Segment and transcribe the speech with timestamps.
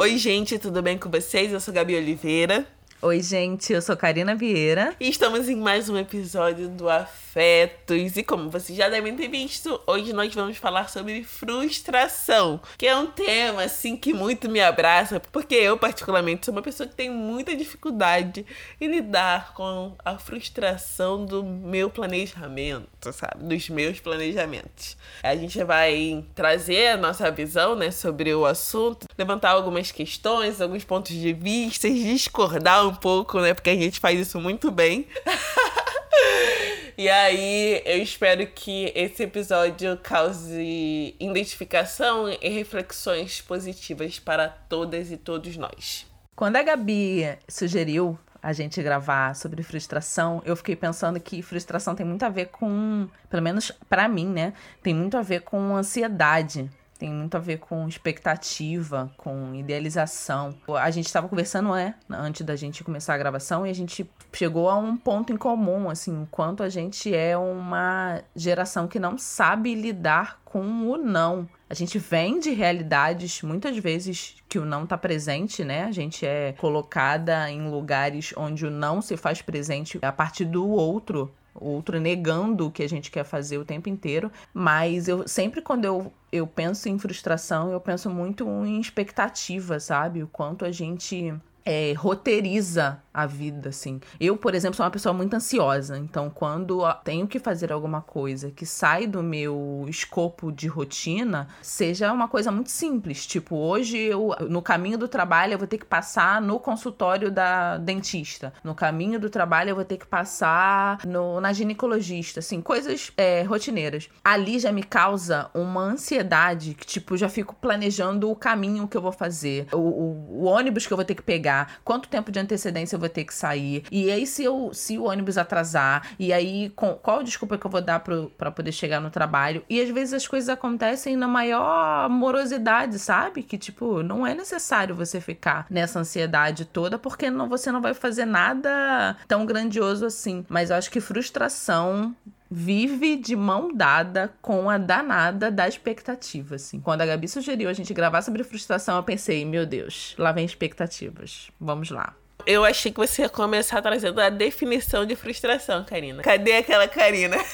[0.00, 1.52] Oi, gente, tudo bem com vocês?
[1.52, 2.64] Eu sou Gabi Oliveira.
[3.00, 4.92] Oi, gente, eu sou Karina Vieira.
[4.98, 8.16] E estamos em mais um episódio do Afetos.
[8.16, 12.96] E como vocês já devem ter visto, hoje nós vamos falar sobre frustração, que é
[12.96, 17.08] um tema assim que muito me abraça, porque eu particularmente sou uma pessoa que tem
[17.08, 18.44] muita dificuldade
[18.80, 23.44] em lidar com a frustração do meu planejamento, sabe?
[23.44, 24.96] Dos meus planejamentos.
[25.22, 30.82] A gente vai trazer a nossa visão, né, sobre o assunto, levantar algumas questões, alguns
[30.82, 33.54] pontos de vista, discordar um pouco, né?
[33.54, 35.06] Porque a gente faz isso muito bem.
[36.96, 45.16] e aí, eu espero que esse episódio cause identificação e reflexões positivas para todas e
[45.16, 46.06] todos nós.
[46.34, 52.06] Quando a Gabi sugeriu a gente gravar sobre frustração, eu fiquei pensando que frustração tem
[52.06, 54.52] muito a ver com, pelo menos para mim, né?
[54.82, 60.54] Tem muito a ver com ansiedade tem muito a ver com expectativa, com idealização.
[60.68, 64.68] A gente estava conversando, é, antes da gente começar a gravação, e a gente chegou
[64.68, 69.16] a um ponto em comum, assim, o quanto a gente é uma geração que não
[69.16, 71.48] sabe lidar com o não.
[71.70, 75.84] A gente vem de realidades, muitas vezes, que o não está presente, né?
[75.84, 80.66] A gente é colocada em lugares onde o não se faz presente a partir do
[80.66, 84.30] outro outro negando o que a gente quer fazer o tempo inteiro.
[84.52, 90.22] Mas eu sempre quando eu, eu penso em frustração, eu penso muito em expectativa, sabe?
[90.22, 91.34] O quanto a gente
[91.64, 94.00] é, roteiriza a vida, assim.
[94.20, 98.52] Eu, por exemplo, sou uma pessoa muito ansiosa, então quando tenho que fazer alguma coisa
[98.52, 104.36] que sai do meu escopo de rotina, seja uma coisa muito simples, tipo, hoje eu,
[104.48, 109.18] no caminho do trabalho, eu vou ter que passar no consultório da dentista, no caminho
[109.18, 114.08] do trabalho, eu vou ter que passar no, na ginecologista, assim, coisas é, rotineiras.
[114.22, 119.02] Ali já me causa uma ansiedade que, tipo, já fico planejando o caminho que eu
[119.02, 122.38] vou fazer, o, o, o ônibus que eu vou ter que pegar, quanto tempo de
[122.38, 123.84] antecedência eu vou vou ter que sair.
[123.90, 127.70] E aí, se, eu, se o ônibus atrasar, e aí, com, qual desculpa que eu
[127.70, 129.64] vou dar para poder chegar no trabalho?
[129.68, 133.42] E às vezes as coisas acontecem na maior morosidade, sabe?
[133.42, 137.94] Que, tipo, não é necessário você ficar nessa ansiedade toda, porque não, você não vai
[137.94, 140.44] fazer nada tão grandioso assim.
[140.48, 142.14] Mas eu acho que frustração
[142.50, 146.80] vive de mão dada com a danada da expectativa, assim.
[146.80, 150.46] Quando a Gabi sugeriu a gente gravar sobre frustração, eu pensei, meu Deus, lá vem
[150.46, 151.50] expectativas.
[151.60, 152.14] Vamos lá
[152.46, 156.22] eu achei que você ia começar trazendo a definição de frustração, Karina.
[156.22, 157.36] Cadê aquela Karina?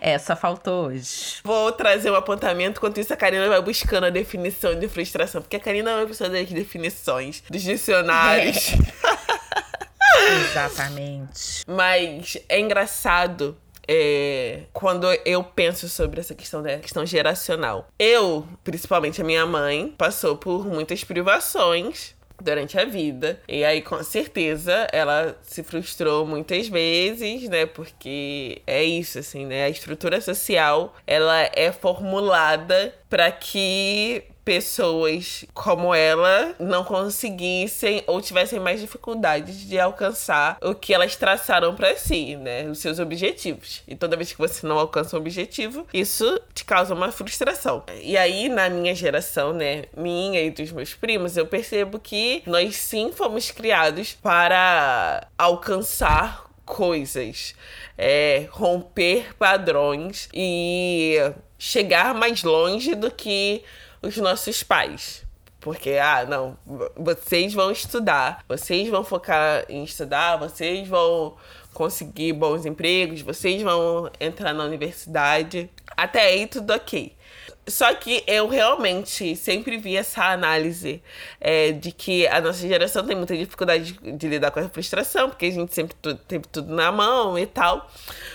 [0.00, 1.36] Essa faltou hoje.
[1.42, 5.42] Vou trazer um apontamento, enquanto isso a Karina vai buscando a definição de frustração.
[5.42, 8.72] Porque a Karina é uma pessoa das definições, dos dicionários.
[10.50, 11.64] Exatamente.
[11.66, 13.56] Mas é engraçado
[13.88, 17.88] é, quando eu penso sobre essa questão da questão geracional.
[17.98, 23.40] Eu, principalmente a minha mãe, passou por muitas privações durante a vida.
[23.48, 27.66] E aí, com certeza, ela se frustrou muitas vezes, né?
[27.66, 29.64] Porque é isso, assim, né?
[29.64, 38.58] A estrutura social, ela é formulada para que pessoas como ela não conseguissem ou tivessem
[38.58, 42.64] mais dificuldades de alcançar o que elas traçaram para si, né?
[42.64, 43.82] Os seus objetivos.
[43.86, 47.84] E toda vez que você não alcança um objetivo, isso te causa uma frustração.
[48.00, 52.74] E aí, na minha geração, né, minha e dos meus primos, eu percebo que nós
[52.74, 57.54] sim fomos criados para alcançar coisas,
[57.98, 61.18] é, romper padrões e
[61.58, 63.62] chegar mais longe do que
[64.02, 65.26] os nossos pais.
[65.60, 66.56] Porque, ah, não,
[66.96, 71.36] vocês vão estudar, vocês vão focar em estudar, vocês vão
[71.74, 75.68] conseguir bons empregos, vocês vão entrar na universidade.
[75.96, 77.17] Até aí tudo ok.
[77.68, 81.02] Só que eu realmente sempre vi essa análise
[81.40, 85.28] é, de que a nossa geração tem muita dificuldade de, de lidar com a frustração,
[85.28, 85.94] porque a gente sempre
[86.26, 87.90] teve tudo na mão e tal.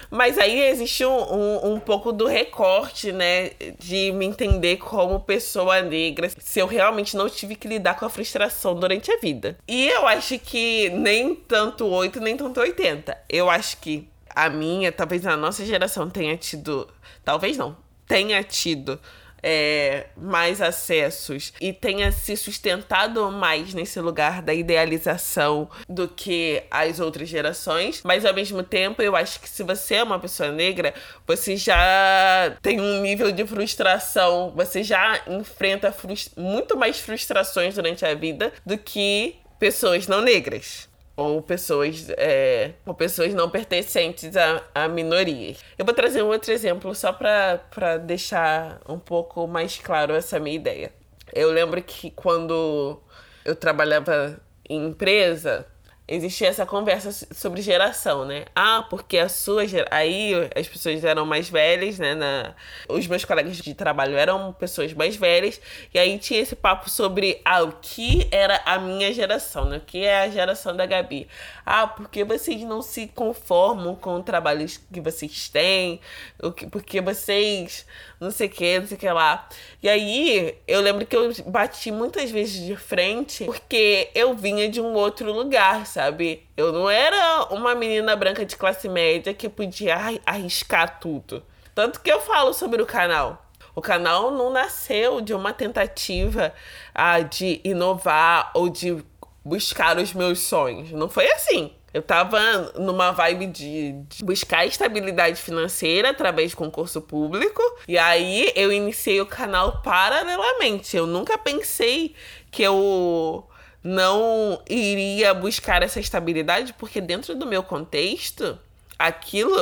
[0.09, 3.51] Mas aí existe um, um, um, pouco do recorte, né?
[3.79, 8.09] De me entender como pessoa negra, se eu realmente não tive que lidar com a
[8.09, 9.57] frustração durante a vida.
[9.68, 13.18] E eu acho que nem tanto 8, nem tanto 80.
[13.27, 16.88] Eu acho que a minha, talvez a nossa geração tenha tido.
[17.24, 17.75] Talvez não,
[18.07, 19.00] tenha tido
[19.44, 27.00] é, mais acessos e tenha se sustentado mais nesse lugar da idealização do que as
[27.00, 28.01] outras gerações.
[28.04, 30.94] Mas ao mesmo tempo, eu acho que se você é uma pessoa negra,
[31.28, 35.94] você já tem um nível de frustração, você já enfrenta
[36.38, 42.94] muito mais frustrações durante a vida do que pessoas não negras ou pessoas, é, ou
[42.94, 45.60] pessoas não pertencentes a, a minorias.
[45.77, 50.56] Eu vou trazer um outro exemplo só para deixar um pouco mais claro essa minha
[50.56, 50.92] ideia.
[51.33, 53.00] Eu lembro que quando
[53.45, 55.65] eu trabalhava em empresa,
[56.13, 58.45] existia essa conversa sobre geração, né?
[58.56, 59.98] Ah, porque a sua geração.
[59.98, 62.13] Aí as pessoas eram mais velhas, né?
[62.13, 62.54] Na...
[62.88, 65.60] Os meus colegas de trabalho eram pessoas mais velhas.
[65.94, 69.77] E aí tinha esse papo sobre ah, o que era a minha geração, né?
[69.77, 71.27] O que é a geração da Gabi.
[71.65, 76.00] Ah, porque vocês não se conformam com o trabalho que vocês têm,
[76.42, 77.86] o que, porque vocês
[78.23, 79.47] não sei o que, não sei o que lá.
[79.81, 84.81] E aí eu lembro que eu bati muitas vezes de frente porque eu vinha de
[84.81, 86.47] um outro lugar, sabe?
[86.55, 91.43] Eu não era uma menina branca de classe média que podia arriscar tudo.
[91.75, 93.45] Tanto que eu falo sobre o canal.
[93.75, 96.53] O canal não nasceu de uma tentativa
[96.93, 99.03] ah, de inovar ou de
[99.43, 100.91] buscar os meus sonhos.
[100.91, 101.71] Não foi assim.
[101.94, 102.40] Eu tava
[102.80, 107.62] numa vibe de, de, buscar estabilidade financeira através de concurso público.
[107.88, 110.98] E aí eu iniciei o canal paralelamente.
[110.98, 112.16] Eu nunca pensei
[112.50, 113.48] que eu
[113.84, 118.57] não iria buscar essa estabilidade, porque dentro do meu contexto,
[118.98, 119.56] aquilo,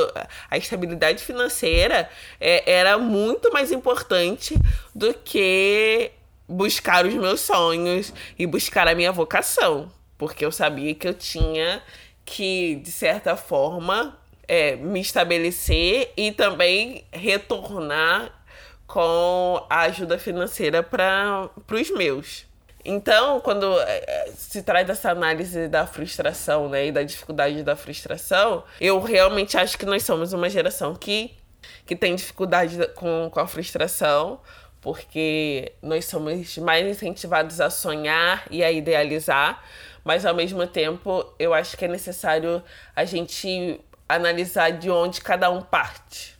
[0.48, 2.08] a estabilidade financeira
[2.40, 4.54] é, era muito mais importante
[4.94, 6.12] do que
[6.48, 9.90] buscar os meus sonhos e buscar a minha vocação.
[10.16, 11.82] Porque eu sabia que eu tinha
[12.24, 18.30] que, de certa forma, é, me estabelecer e também retornar
[18.86, 22.44] com a ajuda financeira para os meus.
[22.84, 27.76] Então, quando é, é, se traz essa análise da frustração, né, e da dificuldade da
[27.76, 31.32] frustração, eu realmente acho que nós somos uma geração que,
[31.86, 34.40] que tem dificuldade com, com a frustração,
[34.80, 39.62] porque nós somos mais incentivados a sonhar e a idealizar,
[40.04, 42.62] mas ao mesmo tempo eu acho que é necessário
[42.94, 46.36] a gente analisar de onde cada um parte.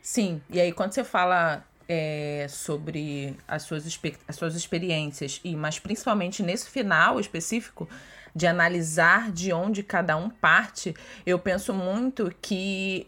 [0.00, 3.84] Sim, e aí quando você fala é, sobre as suas,
[4.26, 7.88] as suas experiências, e mas principalmente nesse final específico,
[8.34, 10.94] de analisar de onde cada um parte,
[11.26, 13.06] eu penso muito que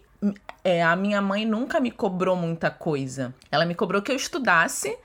[0.62, 3.34] é, a minha mãe nunca me cobrou muita coisa.
[3.50, 4.96] Ela me cobrou que eu estudasse,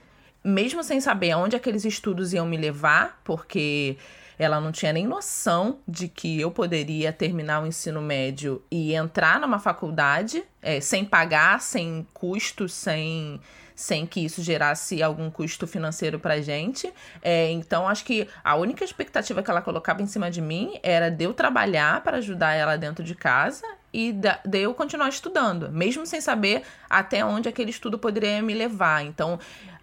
[0.44, 3.96] mesmo sem saber aonde aqueles estudos iam me levar, porque
[4.40, 9.38] ela não tinha nem noção de que eu poderia terminar o ensino médio e entrar
[9.38, 13.38] numa faculdade é, sem pagar, sem custo, sem
[13.76, 16.92] sem que isso gerasse algum custo financeiro pra gente.
[17.22, 21.10] É, então, acho que a única expectativa que ela colocava em cima de mim era
[21.10, 26.04] de eu trabalhar para ajudar ela dentro de casa e de eu continuar estudando, mesmo
[26.04, 29.02] sem saber até onde aquele estudo poderia me levar.
[29.02, 29.38] Então,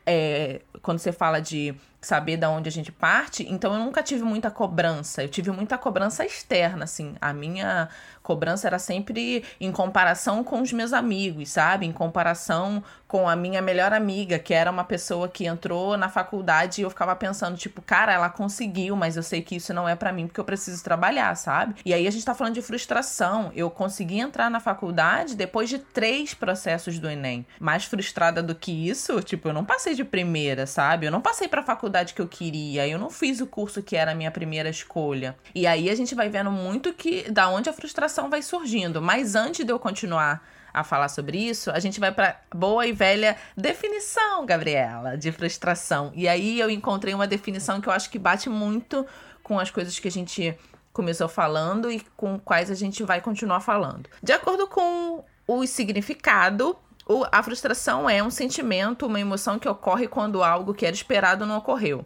[0.05, 4.23] é, quando você fala de saber da onde a gente parte, então eu nunca tive
[4.23, 5.23] muita cobrança.
[5.23, 7.15] Eu tive muita cobrança externa, assim.
[7.19, 7.89] A minha
[8.21, 11.85] cobrança era sempre em comparação com os meus amigos, sabe?
[11.85, 16.81] Em comparação com a minha melhor amiga, que era uma pessoa que entrou na faculdade
[16.81, 19.95] e eu ficava pensando, tipo, cara, ela conseguiu, mas eu sei que isso não é
[19.95, 21.75] para mim porque eu preciso trabalhar, sabe?
[21.85, 23.49] E aí a gente tá falando de frustração.
[23.55, 27.45] Eu consegui entrar na faculdade depois de três processos do Enem.
[27.59, 31.05] Mais frustrada do que isso, tipo, eu não passei de primeira, sabe?
[31.05, 34.11] Eu não passei pra faculdade que eu queria, eu não fiz o curso que era
[34.11, 35.35] a minha primeira escolha.
[35.53, 39.01] E aí a gente vai vendo muito que da onde a frustração vai surgindo.
[39.01, 40.43] Mas antes de eu continuar
[40.73, 46.11] a falar sobre isso, a gente vai para boa e velha definição, Gabriela, de frustração.
[46.15, 49.05] E aí eu encontrei uma definição que eu acho que bate muito
[49.41, 50.57] com as coisas que a gente
[50.93, 54.09] começou falando e com quais a gente vai continuar falando.
[54.21, 56.77] De acordo com o significado,
[57.31, 61.57] a frustração é um sentimento, uma emoção que ocorre quando algo que era esperado não
[61.57, 62.05] ocorreu.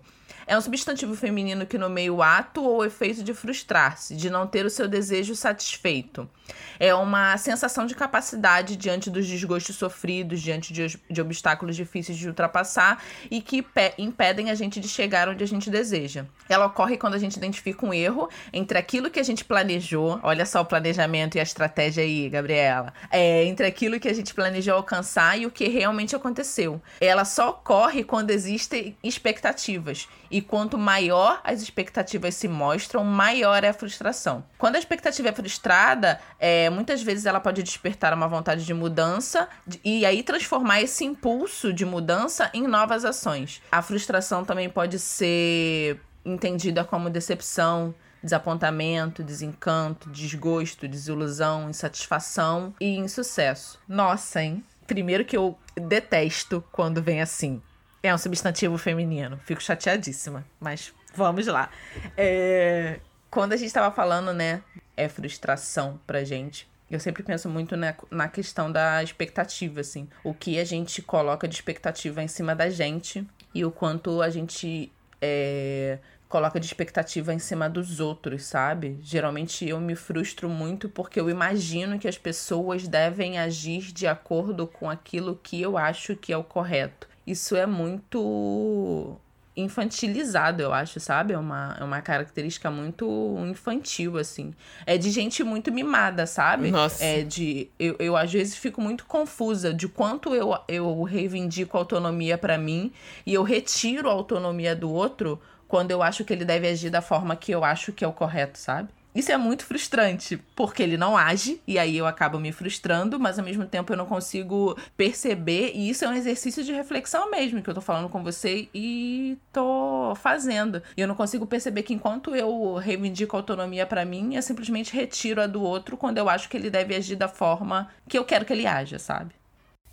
[0.52, 4.66] É um substantivo feminino que nomeia o ato ou efeito de frustrar-se, de não ter
[4.66, 6.30] o seu desejo satisfeito.
[6.78, 12.28] É uma sensação de capacidade diante dos desgostos sofridos, diante de, de obstáculos difíceis de
[12.28, 13.66] ultrapassar e que
[13.98, 16.26] impedem a gente de chegar onde a gente deseja.
[16.50, 20.46] Ela ocorre quando a gente identifica um erro entre aquilo que a gente planejou, olha
[20.46, 24.74] só o planejamento e a estratégia aí, Gabriela, é, entre aquilo que a gente planejou
[24.74, 26.82] alcançar e o que realmente aconteceu.
[27.00, 30.10] Ela só ocorre quando existem expectativas.
[30.30, 34.44] E quanto maior as expectativas se mostram, maior é a frustração.
[34.58, 39.48] Quando a expectativa é frustrada, é, muitas vezes ela pode despertar uma vontade de mudança
[39.84, 43.62] e aí transformar esse impulso de mudança em novas ações.
[43.72, 47.94] A frustração também pode ser entendida como decepção,
[48.24, 53.80] desapontamento, desencanto, desgosto, desilusão, insatisfação e insucesso.
[53.88, 54.64] Nossa, hein?
[54.86, 57.62] Primeiro que eu detesto quando vem assim.
[58.04, 59.40] É um substantivo feminino.
[59.46, 61.70] Fico chateadíssima, mas vamos lá.
[62.18, 63.00] É...
[63.30, 64.62] Quando a gente estava falando, né,
[64.98, 66.70] é frustração pra gente.
[66.90, 70.10] Eu sempre penso muito na, na questão da expectativa, assim.
[70.24, 74.30] O que a gente coloca de expectativa em cima da gente e o quanto a
[74.30, 74.92] gente
[75.22, 78.98] é, coloca de expectativa em cima dos outros, sabe?
[79.02, 84.66] Geralmente eu me frustro muito porque eu imagino que as pessoas devem agir de acordo
[84.66, 87.11] com aquilo que eu acho que é o correto.
[87.26, 89.18] Isso é muito
[89.56, 91.34] infantilizado, eu acho, sabe?
[91.34, 94.54] É uma, é uma característica muito infantil, assim.
[94.86, 96.72] É de gente muito mimada, sabe?
[96.72, 97.04] Nossa.
[97.04, 97.70] É de.
[97.78, 102.92] Eu, eu às vezes fico muito confusa de quanto eu, eu reivindico autonomia para mim
[103.26, 107.02] e eu retiro a autonomia do outro quando eu acho que ele deve agir da
[107.02, 108.90] forma que eu acho que é o correto, sabe?
[109.14, 113.38] Isso é muito frustrante, porque ele não age, e aí eu acabo me frustrando, mas
[113.38, 117.62] ao mesmo tempo eu não consigo perceber, e isso é um exercício de reflexão mesmo,
[117.62, 120.82] que eu tô falando com você e tô fazendo.
[120.96, 125.42] E eu não consigo perceber que enquanto eu reivindico autonomia para mim, eu simplesmente retiro
[125.42, 128.46] a do outro quando eu acho que ele deve agir da forma que eu quero
[128.46, 129.36] que ele haja, sabe?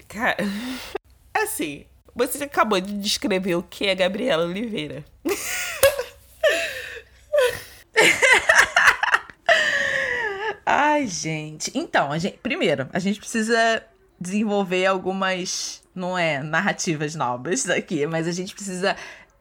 [0.06, 0.36] Cara,
[1.34, 1.84] assim,
[2.14, 5.04] você acabou de descrever o que é Gabriela Oliveira.
[10.70, 11.72] Ai, gente.
[11.74, 13.82] Então, a gente, primeiro, a gente precisa
[14.20, 18.94] desenvolver algumas, não é, narrativas novas aqui, mas a gente precisa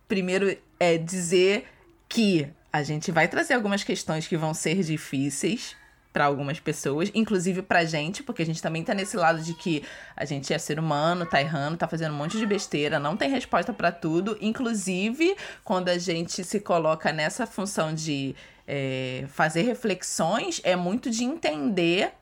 [0.07, 1.67] primeiro é dizer
[2.07, 5.75] que a gente vai trazer algumas questões que vão ser difíceis
[6.13, 9.83] para algumas pessoas, inclusive pra gente, porque a gente também tá nesse lado de que
[10.15, 13.29] a gente é ser humano, tá errando, tá fazendo um monte de besteira, não tem
[13.29, 18.33] resposta para tudo, inclusive quando a gente se coloca nessa função de
[18.67, 22.13] é, fazer reflexões é muito de entender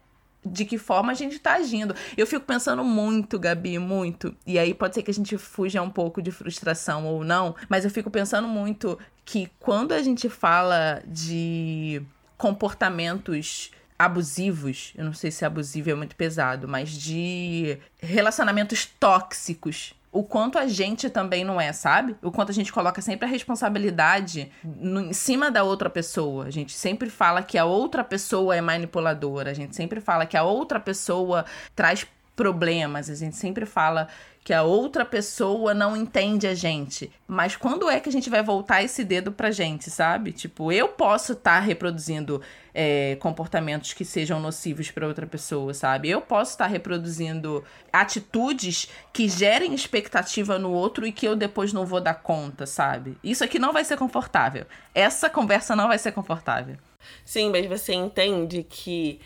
[0.45, 1.95] de que forma a gente tá agindo.
[2.15, 4.35] Eu fico pensando muito, Gabi, muito.
[4.45, 7.83] E aí pode ser que a gente fuja um pouco de frustração ou não, mas
[7.83, 12.01] eu fico pensando muito que quando a gente fala de
[12.37, 20.23] comportamentos abusivos, eu não sei se abusivo é muito pesado, mas de relacionamentos tóxicos o
[20.23, 22.15] quanto a gente também não é, sabe?
[22.23, 26.45] O quanto a gente coloca sempre a responsabilidade no, em cima da outra pessoa.
[26.45, 30.37] A gente sempre fala que a outra pessoa é manipuladora, a gente sempre fala que
[30.37, 31.43] a outra pessoa
[31.75, 34.07] traz problemas, a gente sempre fala
[34.45, 37.11] que a outra pessoa não entende a gente.
[37.27, 40.31] Mas quando é que a gente vai voltar esse dedo pra gente, sabe?
[40.31, 42.39] Tipo, eu posso estar tá reproduzindo
[42.71, 46.11] é, comportamentos que sejam nocivos para outra pessoa, sabe?
[46.11, 51.73] Eu posso estar tá reproduzindo atitudes que gerem expectativa no outro e que eu depois
[51.73, 53.17] não vou dar conta, sabe?
[53.23, 54.67] Isso aqui não vai ser confortável.
[54.93, 56.77] Essa conversa não vai ser confortável.
[57.25, 59.19] Sim, mas você entende que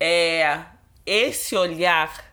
[0.00, 0.58] é
[1.04, 2.32] esse olhar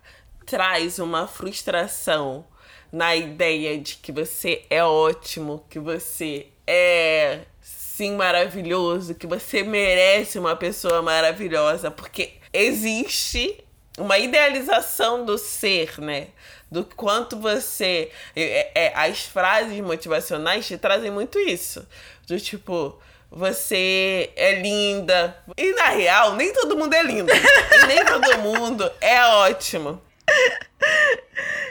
[0.51, 2.45] traz uma frustração
[2.91, 10.37] na ideia de que você é ótimo, que você é sim maravilhoso, que você merece
[10.37, 13.63] uma pessoa maravilhosa, porque existe
[13.97, 16.27] uma idealização do ser, né?
[16.69, 18.11] Do quanto você.
[18.35, 21.87] É, é, as frases motivacionais te trazem muito isso.
[22.27, 25.33] Do tipo, você é linda.
[25.57, 27.31] E na real, nem todo mundo é lindo.
[27.31, 30.01] e nem todo mundo é ótimo.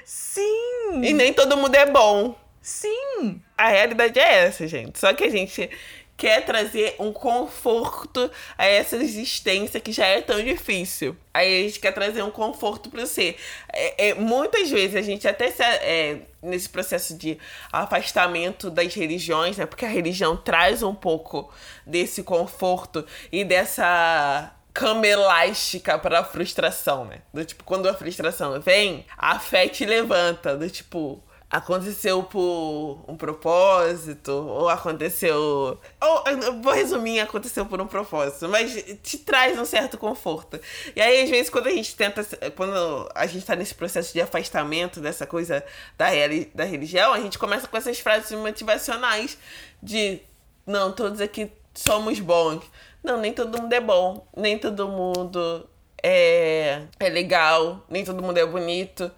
[0.04, 1.02] Sim!
[1.02, 2.34] E nem todo mundo é bom.
[2.60, 3.40] Sim!
[3.56, 4.98] A realidade é essa, gente.
[4.98, 5.70] Só que a gente
[6.20, 11.16] quer trazer um conforto a essa existência que já é tão difícil.
[11.32, 13.36] Aí a gente quer trazer um conforto para você.
[13.72, 17.38] É, é, muitas vezes a gente até se, é, nesse processo de
[17.72, 19.64] afastamento das religiões, né?
[19.64, 21.50] Porque a religião traz um pouco
[21.86, 27.20] desse conforto e dessa cama elástica para a frustração, né?
[27.34, 33.14] Do tipo, quando a frustração vem, a fé te levanta, do tipo, aconteceu por um
[33.14, 35.78] propósito, ou aconteceu.
[36.00, 36.24] Ou,
[36.62, 38.72] vou resumir, aconteceu por um propósito, mas
[39.02, 40.58] te traz um certo conforto.
[40.96, 42.24] E aí, às vezes, quando a gente tenta.
[42.56, 45.62] Quando a gente tá nesse processo de afastamento dessa coisa
[45.98, 46.06] da,
[46.54, 49.36] da religião, a gente começa com essas frases motivacionais
[49.82, 50.22] de
[50.66, 52.62] não, todos aqui somos bons
[53.02, 55.68] não, nem todo mundo é bom, nem todo mundo
[56.02, 59.10] é, é legal, nem todo mundo é bonito.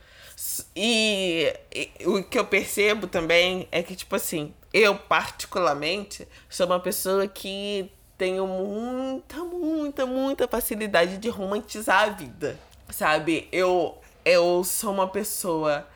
[0.74, 6.80] E, e, o que eu percebo também é que, tipo assim, eu particularmente sou uma
[6.80, 12.58] pessoa que tenho muita, muita, muita facilidade de romantizar a vida,
[12.88, 13.48] sabe?
[13.52, 15.86] Eu, eu sou uma pessoa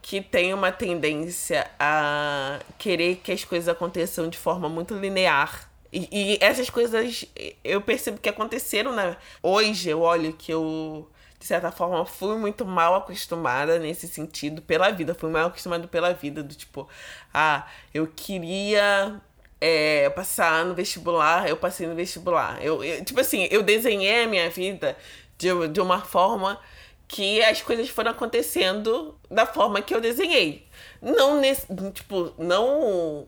[0.00, 5.68] que tem uma tendência a querer que as coisas aconteçam de forma muito linear
[6.12, 7.24] e, essas coisas
[7.62, 9.16] eu percebo que aconteceram, né?
[9.42, 11.08] Hoje eu olho que eu,
[11.38, 15.14] de certa forma, fui muito mal acostumada nesse sentido pela vida.
[15.14, 16.88] Fui mal acostumada pela vida, do tipo,
[17.32, 19.20] ah, eu queria
[19.60, 22.62] é, passar no vestibular, eu passei no vestibular.
[22.62, 24.96] Eu, eu, tipo assim, eu desenhei a minha vida
[25.38, 26.60] de, de uma forma
[27.06, 30.66] que as coisas foram acontecendo da forma que eu desenhei.
[31.00, 31.66] Não nesse.
[31.92, 33.26] Tipo, não.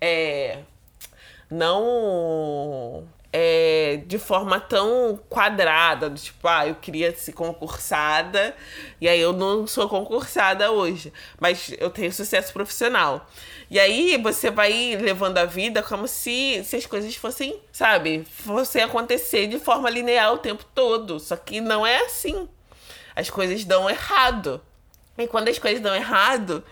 [0.00, 0.58] É.
[1.52, 3.06] Não.
[3.34, 8.54] É, de forma tão quadrada, do tipo, ah, eu queria ser concursada
[9.00, 13.26] e aí eu não sou concursada hoje, mas eu tenho sucesso profissional.
[13.70, 18.82] E aí você vai levando a vida como se, se as coisas fossem, sabe, fossem
[18.82, 21.18] acontecer de forma linear o tempo todo.
[21.18, 22.48] Só que não é assim.
[23.16, 24.60] As coisas dão errado.
[25.18, 26.64] E quando as coisas dão errado,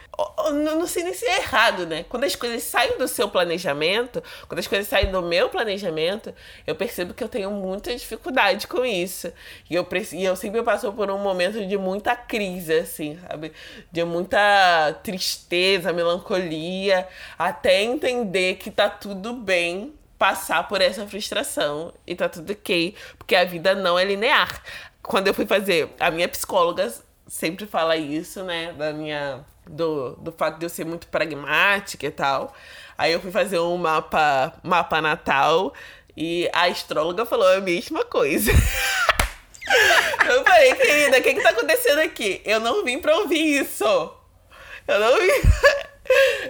[0.55, 2.05] não sei nem se é errado, né?
[2.09, 6.35] Quando as coisas saem do seu planejamento, quando as coisas saem do meu planejamento,
[6.67, 9.31] eu percebo que eu tenho muita dificuldade com isso.
[9.69, 13.53] E eu, e eu sempre passo por um momento de muita crise, assim, sabe?
[13.93, 17.07] De muita tristeza, melancolia,
[17.39, 23.37] até entender que tá tudo bem passar por essa frustração e tá tudo ok, porque
[23.37, 24.63] a vida não é linear.
[25.03, 26.93] Quando eu fui fazer, a minha psicóloga
[27.31, 28.73] sempre fala isso, né?
[28.73, 29.45] Da minha.
[29.67, 32.53] Do, do fato de eu ser muito pragmática e tal.
[32.99, 35.73] Aí eu fui fazer um mapa, mapa natal
[36.17, 38.51] e a astróloga falou a mesma coisa.
[40.29, 42.43] eu falei, querida, o que que tá acontecendo aqui?
[42.45, 43.85] Eu não vim pra ouvir isso.
[44.89, 45.91] Eu não vim.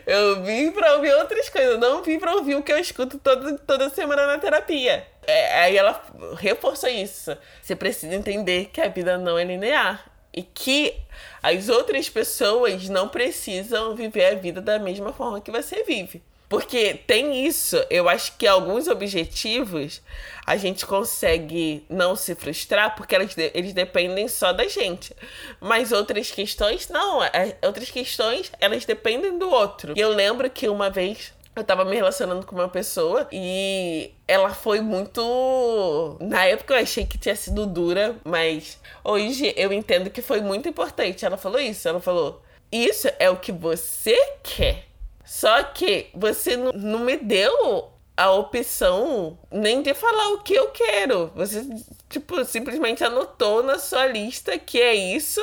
[0.07, 3.19] Eu vim pra ouvir outras coisas, eu não vim pra ouvir o que eu escuto
[3.19, 5.07] toda, toda semana na terapia.
[5.27, 6.03] É, aí ela
[6.39, 7.37] reforçou isso.
[7.61, 10.95] Você precisa entender que a vida não é linear e que
[11.43, 16.23] as outras pessoas não precisam viver a vida da mesma forma que você vive.
[16.51, 20.03] Porque tem isso, eu acho que alguns objetivos
[20.45, 25.15] a gente consegue não se frustrar porque eles, dependem só da gente.
[25.61, 27.23] Mas outras questões, não.
[27.23, 29.95] É, outras questões, elas dependem do outro.
[29.97, 34.50] E eu lembro que uma vez eu tava me relacionando com uma pessoa e ela
[34.50, 36.17] foi muito.
[36.21, 40.69] Na época eu achei que tinha sido dura, mas hoje eu entendo que foi muito
[40.69, 41.25] importante.
[41.25, 44.87] Ela falou isso, ela falou: Isso é o que você quer.
[45.25, 51.30] Só que você não me deu a opção nem de falar o que eu quero.
[51.35, 51.65] Você,
[52.08, 55.41] tipo, simplesmente anotou na sua lista que é isso.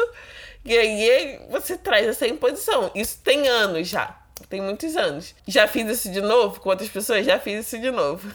[0.66, 2.92] E aí você traz essa imposição.
[2.94, 4.27] Isso tem anos já.
[4.50, 5.36] Tem muitos anos.
[5.48, 7.26] Já fiz isso de novo com outras pessoas?
[7.26, 8.30] Já fiz isso de novo.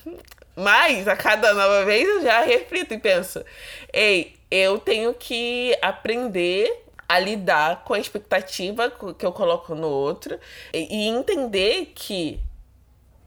[0.54, 3.42] Mas a cada nova vez eu já reflito e penso:
[3.92, 10.38] ei, eu tenho que aprender a lidar com a expectativa que eu coloco no outro
[10.72, 12.40] e entender que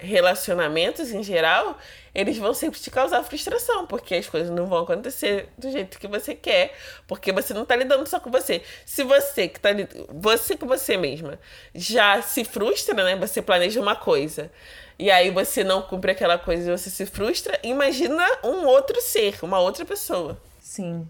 [0.05, 1.77] relacionamentos em geral,
[2.13, 6.07] eles vão sempre te causar frustração, porque as coisas não vão acontecer do jeito que
[6.07, 6.73] você quer,
[7.07, 8.61] porque você não tá lidando só com você.
[8.85, 9.69] Se você que tá
[10.09, 11.37] você com você mesma
[11.73, 13.15] já se frustra, né?
[13.17, 14.49] Você planeja uma coisa
[14.97, 19.37] e aí você não cumpre aquela coisa e você se frustra, imagina um outro ser,
[19.43, 20.39] uma outra pessoa.
[20.59, 21.07] Sim.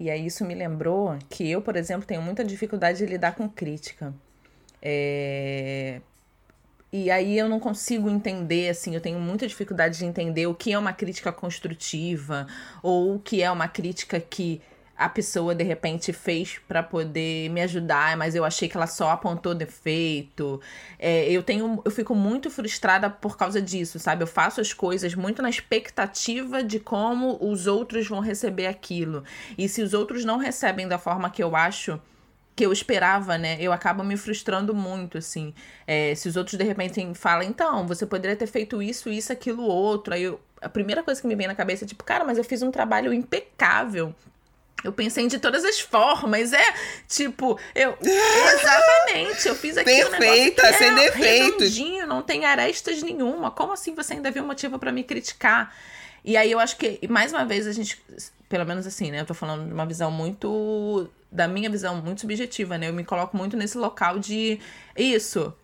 [0.00, 3.48] E aí isso me lembrou que eu, por exemplo, tenho muita dificuldade de lidar com
[3.48, 4.14] crítica.
[4.80, 6.00] É,
[6.92, 10.72] e aí eu não consigo entender, assim, eu tenho muita dificuldade de entender o que
[10.72, 12.46] é uma crítica construtiva
[12.82, 14.60] ou o que é uma crítica que
[14.98, 19.10] a pessoa de repente fez para poder me ajudar, mas eu achei que ela só
[19.10, 20.60] apontou defeito.
[20.98, 24.24] É, eu tenho, eu fico muito frustrada por causa disso, sabe?
[24.24, 29.22] Eu faço as coisas muito na expectativa de como os outros vão receber aquilo.
[29.56, 32.00] E se os outros não recebem da forma que eu acho
[32.58, 33.56] que eu esperava, né?
[33.60, 35.54] Eu acabo me frustrando muito, assim.
[35.86, 39.62] É, se os outros de repente falam, então, você poderia ter feito isso, isso, aquilo,
[39.62, 40.12] outro.
[40.12, 42.42] Aí eu, a primeira coisa que me vem na cabeça é tipo, cara, mas eu
[42.42, 44.12] fiz um trabalho impecável.
[44.82, 46.74] Eu pensei de todas as formas, é
[47.06, 47.96] tipo, eu.
[48.02, 51.78] Exatamente, eu fiz aqui Perfeita, um sem é defeitos.
[52.08, 53.52] Não tem arestas nenhuma.
[53.52, 55.72] Como assim você ainda viu motivo para me criticar?
[56.24, 58.02] E aí eu acho que, mais uma vez, a gente.
[58.48, 59.20] Pelo menos assim, né?
[59.20, 62.88] Eu tô falando de uma visão muito da minha visão muito subjetiva, né?
[62.88, 64.58] Eu me coloco muito nesse local de
[64.96, 65.54] isso.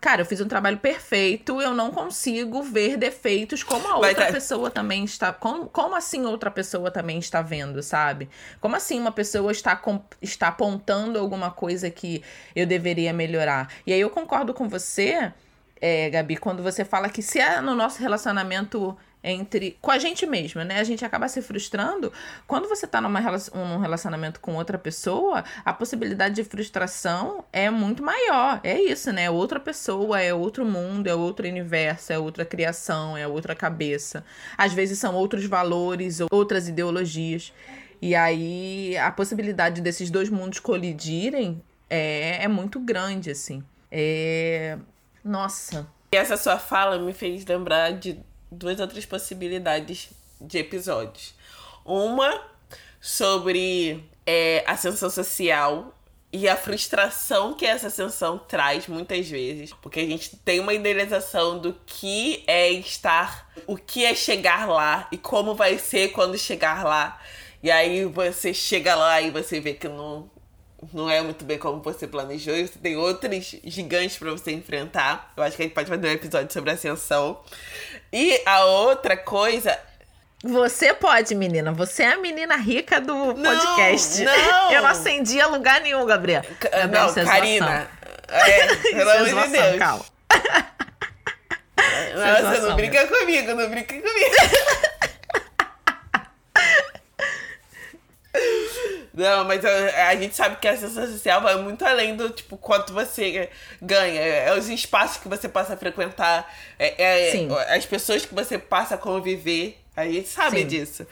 [0.00, 4.32] Cara, eu fiz um trabalho perfeito, eu não consigo ver defeitos como a outra tá...
[4.32, 5.32] pessoa também está.
[5.32, 8.30] Como, como assim outra pessoa também está vendo, sabe?
[8.60, 12.22] Como assim uma pessoa está, com, está apontando alguma coisa que
[12.54, 13.72] eu deveria melhorar?
[13.84, 15.32] E aí eu concordo com você,
[15.80, 20.26] é, Gabi, quando você fala que se é no nosso relacionamento entre com a gente
[20.26, 20.78] mesma, né?
[20.78, 22.12] A gente acaba se frustrando.
[22.46, 28.02] Quando você tá numa, num relacionamento com outra pessoa, a possibilidade de frustração é muito
[28.02, 28.60] maior.
[28.62, 29.24] É isso, né?
[29.24, 34.24] É outra pessoa, é outro mundo, é outro universo, é outra criação, é outra cabeça.
[34.56, 37.52] Às vezes são outros valores, outras ideologias.
[38.00, 43.64] E aí a possibilidade desses dois mundos colidirem é, é muito grande, assim.
[43.90, 44.78] É...
[45.24, 45.86] Nossa.
[46.12, 48.18] E essa sua fala me fez lembrar de
[48.50, 51.34] duas outras possibilidades de episódios.
[51.84, 52.42] Uma
[53.00, 55.94] sobre é, ascensão social
[56.32, 61.58] e a frustração que essa ascensão traz muitas vezes, porque a gente tem uma idealização
[61.58, 66.84] do que é estar, o que é chegar lá e como vai ser quando chegar
[66.84, 67.20] lá.
[67.62, 70.30] E aí você chega lá e você vê que não,
[70.92, 75.32] não é muito bem como você planejou, e você tem outros gigantes para você enfrentar.
[75.36, 77.40] Eu acho que a gente pode fazer um episódio sobre ascensão.
[78.12, 79.78] E a outra coisa
[80.42, 81.72] você pode, menina.
[81.72, 84.22] Você é a menina rica do podcast.
[84.22, 84.72] Não.
[84.72, 86.42] Eu não acendia lugar nenhum, Gabriel.
[86.60, 87.90] Gabriel não, Karina.
[88.28, 89.78] É, pelo amor de Deus.
[89.78, 90.04] Calma.
[92.14, 94.34] Nossa, não brinca comigo, não brinca comigo.
[99.14, 102.56] Não, mas a, a, gente sabe que a ascensão social vai muito além do tipo
[102.56, 103.50] quanto você
[103.82, 104.20] ganha.
[104.20, 106.48] É, é os espaços que você passa a frequentar,
[106.78, 109.78] é, é as pessoas que você passa a conviver.
[109.96, 110.66] A gente sabe Sim.
[110.68, 111.06] disso.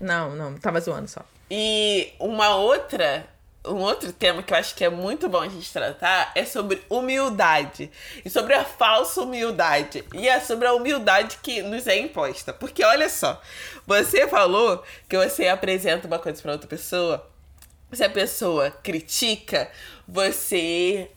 [0.00, 1.20] Não, não, tava zoando só.
[1.48, 3.24] E uma outra
[3.66, 6.82] um outro tema que eu acho que é muito bom a gente tratar é sobre
[6.88, 7.90] humildade.
[8.24, 10.04] E sobre a falsa humildade.
[10.14, 12.52] E é sobre a humildade que nos é imposta.
[12.52, 13.40] Porque olha só,
[13.86, 17.26] você falou que você apresenta uma coisa para outra pessoa.
[17.92, 19.70] Se a pessoa critica,
[20.06, 21.10] você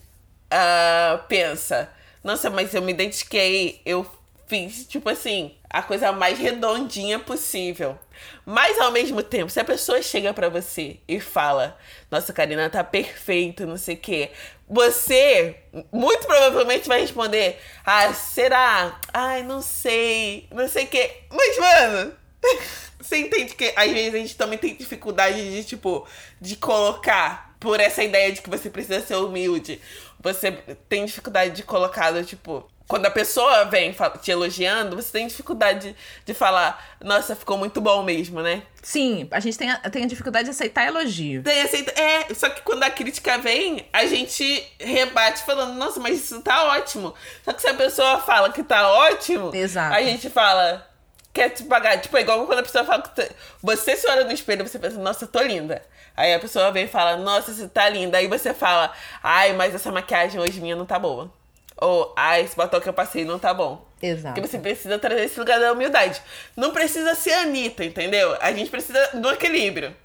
[0.46, 1.92] uh, pensa:
[2.24, 4.06] nossa, mas eu me identifiquei, eu
[4.48, 8.00] fiz, tipo assim, a coisa mais redondinha possível.
[8.46, 11.78] Mas ao mesmo tempo, se a pessoa chega para você e fala:
[12.10, 14.32] Nossa, Karina tá perfeito, não sei o quê.
[14.68, 15.58] Você
[15.92, 19.00] muito provavelmente vai responder: Ah, será?
[19.14, 21.24] Ai, não sei, não sei o quê.
[21.30, 22.14] Mas, mano,
[23.00, 26.08] você entende que às vezes a gente também tem dificuldade de, tipo,
[26.40, 29.82] de colocar por essa ideia de que você precisa ser humilde.
[30.20, 30.52] Você
[30.90, 35.96] tem dificuldade de colocar, tipo, quando a pessoa vem te elogiando, você tem dificuldade de,
[36.26, 38.64] de falar, nossa, ficou muito bom mesmo, né?
[38.82, 41.44] Sim, a gente tem a, tem a dificuldade de aceitar elogio.
[41.44, 46.18] Tem aceita, é, só que quando a crítica vem, a gente rebate falando, nossa, mas
[46.18, 47.14] isso tá ótimo.
[47.44, 49.94] Só que se a pessoa fala que tá ótimo, Exato.
[49.94, 50.88] a gente fala,
[51.34, 52.00] quer te pagar.
[52.00, 53.30] Tipo, é igual quando a pessoa fala que
[53.62, 55.84] você se olha no espelho você pensa, nossa, eu tô linda.
[56.16, 58.18] Aí a pessoa vem e fala, nossa, você tá linda.
[58.18, 61.32] Aí você fala, ai, mas essa maquiagem hoje minha não tá boa.
[61.80, 63.86] Ou, ah, esse batom que eu passei não tá bom.
[64.02, 64.36] Exato.
[64.36, 66.22] Porque você precisa trazer esse lugar da humildade.
[66.56, 68.36] Não precisa ser a Anitta, entendeu?
[68.40, 69.96] A gente precisa do equilíbrio.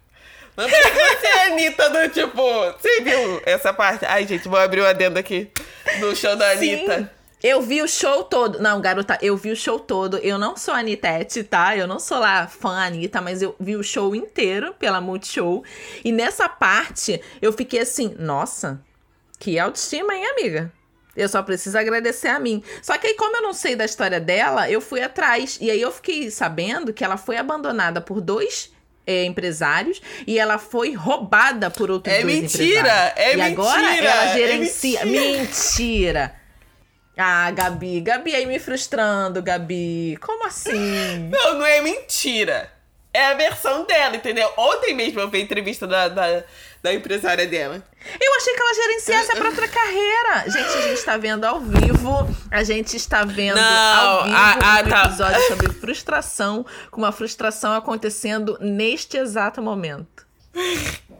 [0.56, 2.42] Não precisa ser a Anitta do tipo.
[2.78, 4.04] Você viu essa parte?
[4.04, 5.50] Ai, gente, vou abrir o um adendo aqui
[5.98, 6.98] no show da Anitta.
[6.98, 7.08] Sim.
[7.42, 8.61] Eu vi o show todo.
[8.61, 10.18] Não, garota, eu vi o show todo.
[10.18, 11.76] Eu não sou Anitete, tá?
[11.76, 15.64] Eu não sou lá fã Anitta, mas eu vi o show inteiro pela Multishow.
[16.04, 18.80] E nessa parte, eu fiquei assim, nossa,
[19.40, 20.72] que autoestima, hein, amiga?
[21.14, 22.62] Eu só preciso agradecer a mim.
[22.81, 25.59] Só que aí, como eu não sei da história dela, eu fui atrás.
[25.61, 28.72] E aí eu fiquei sabendo que ela foi abandonada por dois
[29.07, 33.16] é, empresários e ela foi roubada por outros é dois mentira, empresários.
[33.16, 33.46] É e mentira!
[33.46, 35.01] agora ela é gerencia.
[35.01, 35.42] É mentira!
[35.42, 36.42] mentira.
[37.16, 40.16] Ah, Gabi, Gabi aí me frustrando, Gabi.
[40.20, 41.29] Como assim?
[41.31, 42.72] Não, não é mentira.
[43.12, 44.51] É a versão dela, entendeu?
[44.57, 46.42] Ontem mesmo eu vi a entrevista da, da
[46.83, 47.83] da empresária dela.
[48.21, 50.51] Eu achei que ela gerenciasse a própria carreira.
[50.51, 52.37] Gente, a gente está vendo ao vivo.
[52.51, 55.05] A gente está vendo Não, ao vivo a, a, um tá.
[55.05, 60.27] episódio sobre frustração, com uma frustração acontecendo neste exato momento.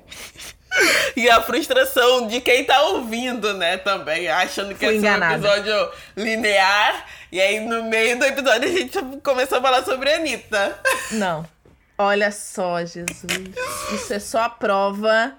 [1.14, 7.07] E a frustração de quem tá ouvindo, né, também, achando que é um episódio linear.
[7.31, 10.81] E aí, no meio do episódio, a gente começou a falar sobre a Anitta.
[11.11, 11.46] Não.
[11.98, 13.22] Olha só, Jesus.
[13.92, 15.37] Isso é só a prova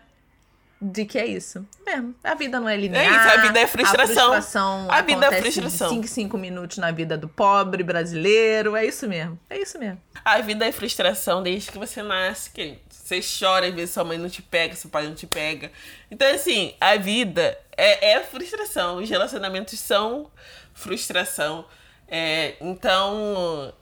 [0.84, 1.65] de que é isso.
[1.86, 2.13] Mesmo.
[2.24, 3.04] A vida não é linear.
[3.04, 4.34] É isso, a vida é frustração.
[4.34, 5.89] A frustração a vida é frustração.
[5.89, 8.76] 5 5 minutos na vida do pobre brasileiro.
[8.76, 9.39] É isso mesmo.
[9.50, 10.02] É isso mesmo.
[10.26, 14.17] A vida é frustração desde que você nasce, que você chora, às vezes sua mãe
[14.17, 15.72] não te pega, seu pai não te pega.
[16.12, 18.98] Então, assim, a vida é, é frustração.
[18.98, 20.30] Os relacionamentos são
[20.74, 21.65] frustração.
[22.08, 23.74] É, então,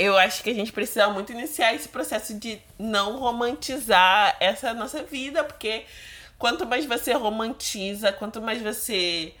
[0.00, 5.02] eu acho que a gente precisa muito iniciar esse processo de não romantizar essa nossa
[5.02, 5.84] vida, porque
[6.38, 9.34] quanto mais você romantiza, quanto mais você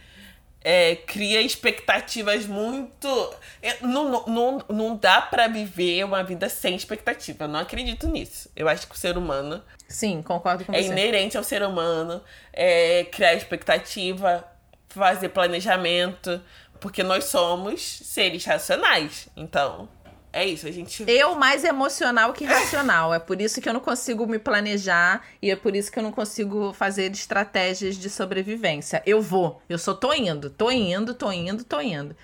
[0.62, 3.34] é, cria expectativas muito.
[3.80, 7.44] Não, não, não dá para viver uma vida sem expectativa.
[7.44, 8.50] Eu não acredito nisso.
[8.54, 9.62] Eu acho que o ser humano.
[9.88, 10.88] Sim, concordo com é você.
[10.88, 14.44] É inerente ao ser humano é, criar expectativa,
[14.90, 16.38] fazer planejamento,
[16.78, 19.26] porque nós somos seres racionais.
[19.34, 19.88] Então.
[20.32, 21.04] É isso, a gente.
[21.08, 23.12] Eu mais emocional que racional.
[23.12, 26.02] É por isso que eu não consigo me planejar e é por isso que eu
[26.02, 29.02] não consigo fazer estratégias de sobrevivência.
[29.04, 32.14] Eu vou, eu só tô indo, tô indo, tô indo, tô indo.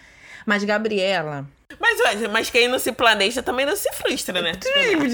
[0.45, 1.47] Mas, Gabriela.
[1.81, 4.53] Mas, mas quem não se planeja também não se frustra, né?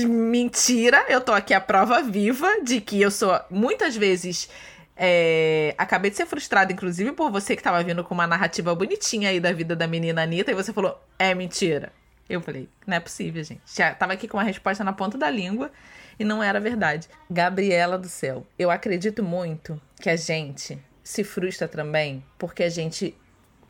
[0.07, 4.51] Mentira, eu tô aqui a prova viva de que eu sou muitas vezes.
[4.95, 9.31] É, acabei de ser frustrada, inclusive, por você que tava vindo com uma narrativa bonitinha
[9.31, 11.91] aí da vida da menina Anitta, e você falou, é mentira.
[12.29, 13.63] Eu falei, não é possível, gente.
[13.75, 15.71] Já tava aqui com uma resposta na ponta da língua
[16.19, 17.09] e não era verdade.
[17.31, 23.15] Gabriela do céu, eu acredito muito que a gente se frustra também porque a gente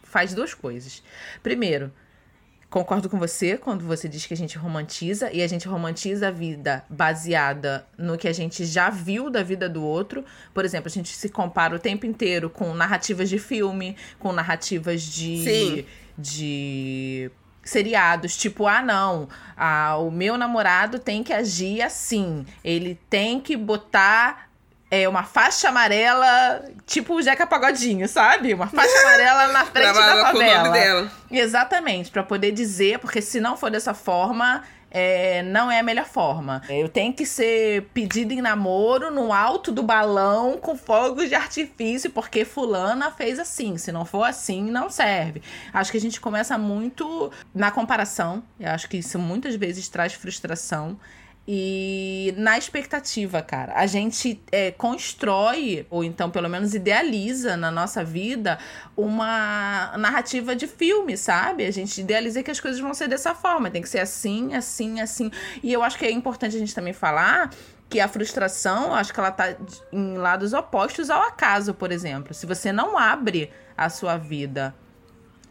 [0.02, 1.02] faz duas coisas.
[1.42, 1.90] Primeiro,
[2.68, 6.30] concordo com você quando você diz que a gente romantiza e a gente romantiza a
[6.30, 10.24] vida baseada no que a gente já viu da vida do outro.
[10.52, 15.02] Por exemplo, a gente se compara o tempo inteiro com narrativas de filme, com narrativas
[15.02, 15.86] de Sim.
[16.16, 17.30] de
[17.62, 23.56] seriados, tipo, ah, não, ah, o meu namorado tem que agir assim, ele tem que
[23.56, 24.48] botar
[24.90, 28.52] é, uma faixa amarela, tipo o Jeca Pagodinho, sabe?
[28.52, 30.64] Uma faixa amarela na frente da Trabalhava com o favela.
[30.64, 31.12] nome dela.
[31.30, 34.62] Exatamente, pra poder dizer, porque se não for dessa forma,
[34.94, 36.60] é, não é a melhor forma.
[36.68, 42.10] Eu tenho que ser pedido em namoro no alto do balão com fogos de artifício,
[42.10, 43.78] porque fulana fez assim.
[43.78, 45.42] Se não for assim, não serve.
[45.72, 48.42] Acho que a gente começa muito na comparação.
[48.60, 50.98] Eu acho que isso muitas vezes traz frustração.
[51.46, 53.72] E na expectativa, cara.
[53.74, 58.58] A gente é, constrói, ou então pelo menos idealiza na nossa vida,
[58.96, 61.64] uma narrativa de filme, sabe?
[61.64, 63.70] A gente idealiza que as coisas vão ser dessa forma.
[63.70, 65.30] Tem que ser assim, assim, assim.
[65.62, 67.50] E eu acho que é importante a gente também falar
[67.88, 69.54] que a frustração, acho que ela tá
[69.92, 72.32] em lados opostos ao acaso, por exemplo.
[72.32, 74.74] Se você não abre a sua vida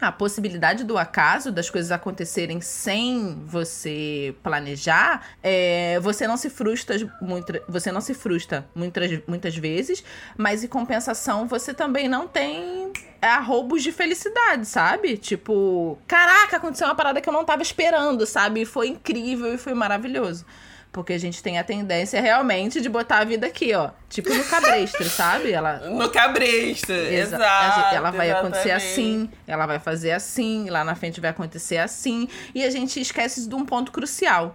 [0.02, 6.96] a possibilidade do acaso, das coisas acontecerem sem você planejar, é, você não se frustra
[7.20, 10.02] muito, você não se frustra muitas, muitas vezes,
[10.36, 15.16] mas em compensação você também não tem arrobos de felicidade, sabe?
[15.16, 18.62] Tipo, caraca, aconteceu uma parada que eu não tava esperando, sabe?
[18.62, 20.44] E foi incrível e foi maravilhoso.
[20.92, 23.90] Porque a gente tem a tendência realmente de botar a vida aqui, ó.
[24.10, 25.50] Tipo no cabresto, sabe?
[25.50, 27.80] Ela, No cabresto, Exa- exato.
[27.80, 28.92] gente- ela vai acontecer exatamente.
[28.92, 32.28] assim, ela vai fazer assim, lá na frente vai acontecer assim.
[32.54, 34.54] E a gente esquece de um ponto crucial.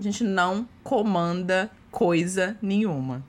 [0.00, 3.22] A gente não comanda coisa nenhuma.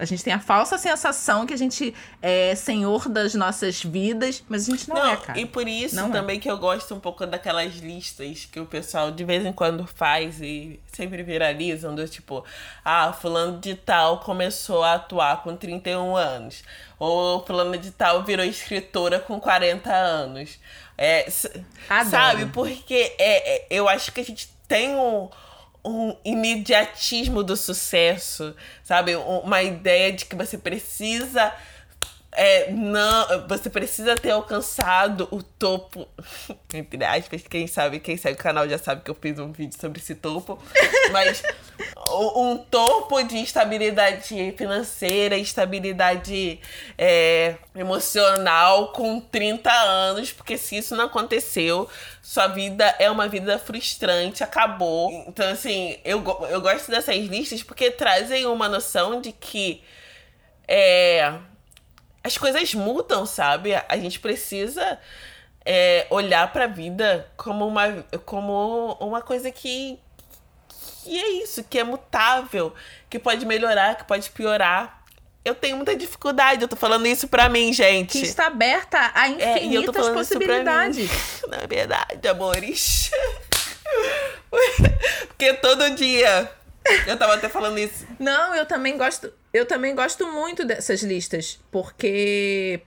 [0.00, 4.66] A gente tem a falsa sensação que a gente é senhor das nossas vidas, mas
[4.66, 5.38] a gente não, Não, é, cara.
[5.38, 6.10] e por isso Não é.
[6.10, 9.86] também que eu gosto um pouco daquelas listas que o pessoal de vez em quando
[9.86, 12.42] faz e sempre viralizam, do tipo,
[12.84, 16.62] ah, fulano de tal começou a atuar com 31 anos.
[16.98, 20.58] Ou fulano de tal virou escritora com 40 anos.
[20.96, 21.26] É,
[21.88, 22.10] Adoro.
[22.10, 22.46] sabe?
[22.46, 25.28] Porque é, é, eu acho que a gente tem um,
[25.84, 29.16] um imediatismo do sucesso, sabe?
[29.16, 31.52] Um- Uma ideia de que você precisa.
[32.32, 36.08] É, não, você precisa ter alcançado o topo.
[36.72, 39.76] Entre aspas, quem sabe, quem segue o canal já sabe que eu fiz um vídeo
[39.78, 40.58] sobre esse topo.
[41.10, 41.42] Mas
[42.12, 46.60] um topo de estabilidade financeira, estabilidade
[46.96, 51.88] é, emocional com 30 anos, porque se isso não aconteceu,
[52.22, 55.10] sua vida é uma vida frustrante, acabou.
[55.26, 59.82] Então, assim, eu, eu gosto dessas listas porque trazem uma noção de que
[60.68, 61.34] é,
[62.22, 63.74] as coisas mudam, sabe?
[63.74, 64.98] A gente precisa
[65.64, 69.98] é, olhar pra vida como uma, como uma coisa que,
[71.02, 72.74] que é isso, que é mutável,
[73.08, 74.98] que pode melhorar, que pode piorar.
[75.42, 78.12] Eu tenho muita dificuldade, eu tô falando isso pra mim, gente.
[78.12, 80.14] Que está aberta a É, infinitas mim.
[80.14, 81.10] possibilidades.
[81.48, 83.10] Na verdade, amores.
[85.28, 86.50] Porque todo dia.
[87.06, 88.06] Eu tava até falando isso.
[88.18, 89.32] Não, eu também gosto.
[89.52, 92.80] Eu também gosto muito dessas listas, porque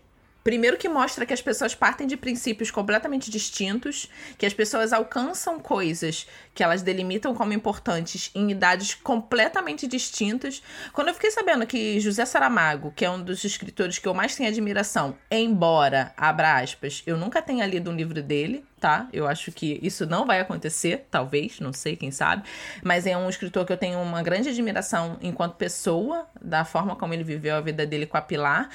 [0.43, 5.59] primeiro que mostra que as pessoas partem de princípios completamente distintos, que as pessoas alcançam
[5.59, 10.61] coisas que elas delimitam como importantes em idades completamente distintas.
[10.91, 14.35] Quando eu fiquei sabendo que José Saramago, que é um dos escritores que eu mais
[14.35, 19.07] tenho admiração, embora, abra aspas, eu nunca tenha lido um livro dele, tá?
[19.13, 22.43] Eu acho que isso não vai acontecer, talvez, não sei, quem sabe.
[22.83, 27.13] Mas é um escritor que eu tenho uma grande admiração enquanto pessoa, da forma como
[27.13, 28.69] ele viveu a vida dele com a Pilar.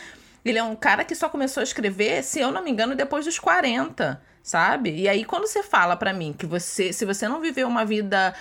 [0.45, 3.25] Ele é um cara que só começou a escrever, se eu não me engano, depois
[3.25, 4.95] dos 40, sabe?
[4.95, 8.35] E aí, quando você fala pra mim que você, se você não viveu uma vida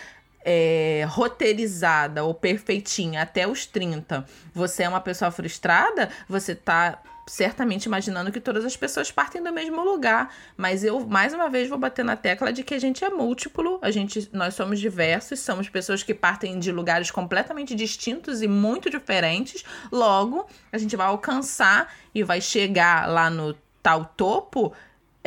[0.45, 7.85] é, roteirizada ou perfeitinha até os 30, você é uma pessoa frustrada, você tá certamente
[7.85, 10.33] imaginando que todas as pessoas partem do mesmo lugar.
[10.55, 13.77] Mas eu, mais uma vez, vou bater na tecla de que a gente é múltiplo,
[13.81, 18.89] a gente, nós somos diversos, somos pessoas que partem de lugares completamente distintos e muito
[18.89, 19.63] diferentes.
[19.91, 24.73] Logo, a gente vai alcançar e vai chegar lá no tal topo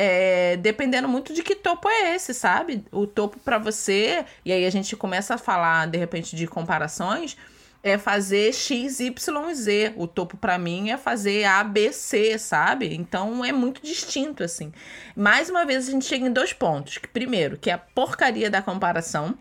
[0.03, 2.83] é, dependendo muito de que topo é esse, sabe?
[2.91, 7.37] O topo para você, e aí a gente começa a falar de repente de comparações,
[7.83, 9.93] é fazer X, Y, Z.
[9.95, 12.93] O topo para mim é fazer A, B, C, sabe?
[12.93, 14.71] Então é muito distinto assim.
[15.15, 16.97] Mais uma vez a gente chega em dois pontos.
[17.11, 19.37] Primeiro, que é a porcaria da comparação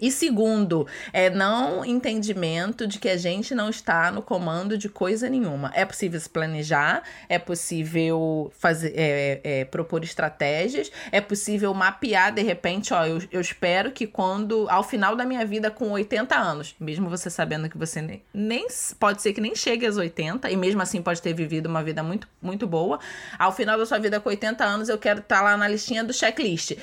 [0.00, 5.28] e segundo, é não entendimento de que a gente não está no comando de coisa
[5.28, 5.70] nenhuma.
[5.74, 12.42] É possível se planejar, é possível fazer, é, é, propor estratégias, é possível mapear de
[12.42, 16.74] repente, ó, eu, eu espero que quando, ao final da minha vida com 80 anos,
[16.80, 18.66] mesmo você sabendo que você nem, nem
[18.98, 22.02] pode ser que nem chegue aos 80, e mesmo assim pode ter vivido uma vida
[22.02, 22.98] muito, muito boa,
[23.38, 26.02] ao final da sua vida com 80 anos, eu quero estar tá lá na listinha
[26.02, 26.76] do checklist.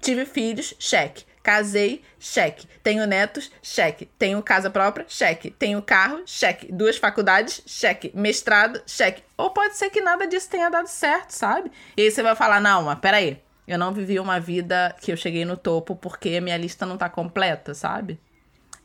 [0.00, 1.24] Tive filhos, cheque.
[1.42, 2.68] Casei, cheque.
[2.82, 4.06] Tenho netos, cheque.
[4.18, 5.50] Tenho casa própria, cheque.
[5.50, 6.70] Tenho carro, cheque.
[6.72, 8.12] Duas faculdades, cheque.
[8.14, 9.22] Mestrado, cheque.
[9.36, 11.70] Ou pode ser que nada disso tenha dado certo, sabe?
[11.96, 13.42] E aí você vai falar: não, mas peraí.
[13.66, 17.08] Eu não vivi uma vida que eu cheguei no topo porque minha lista não tá
[17.08, 18.20] completa, sabe?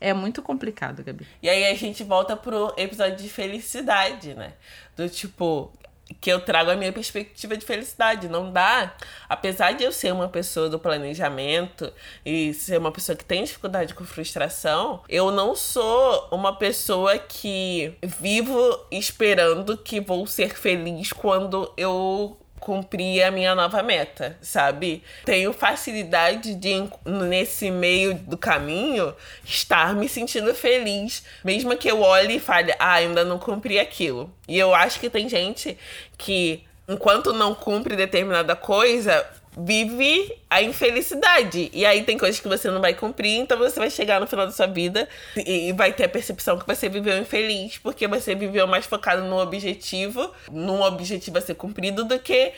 [0.00, 1.26] É muito complicado, Gabi.
[1.42, 4.52] E aí a gente volta pro episódio de felicidade, né?
[4.96, 5.72] Do tipo,
[6.20, 8.28] que eu trago a minha perspectiva de felicidade.
[8.28, 8.94] Não dá,
[9.28, 11.92] apesar de eu ser uma pessoa do planejamento
[12.24, 17.94] e ser uma pessoa que tem dificuldade com frustração, eu não sou uma pessoa que
[18.02, 25.02] vivo esperando que vou ser feliz quando eu cumprir a minha nova meta, sabe?
[25.24, 32.36] Tenho facilidade de, nesse meio do caminho, estar me sentindo feliz, mesmo que eu olhe
[32.36, 34.32] e fale, ah, ainda não cumpri aquilo.
[34.46, 35.78] E eu acho que tem gente
[36.16, 39.26] que, enquanto não cumpre determinada coisa,
[39.58, 41.68] vive a infelicidade.
[41.72, 44.46] E aí tem coisas que você não vai cumprir, então você vai chegar no final
[44.46, 48.68] da sua vida e vai ter a percepção que você viveu infeliz, porque você viveu
[48.68, 52.52] mais focado no objetivo, num objetivo a ser cumprido, do que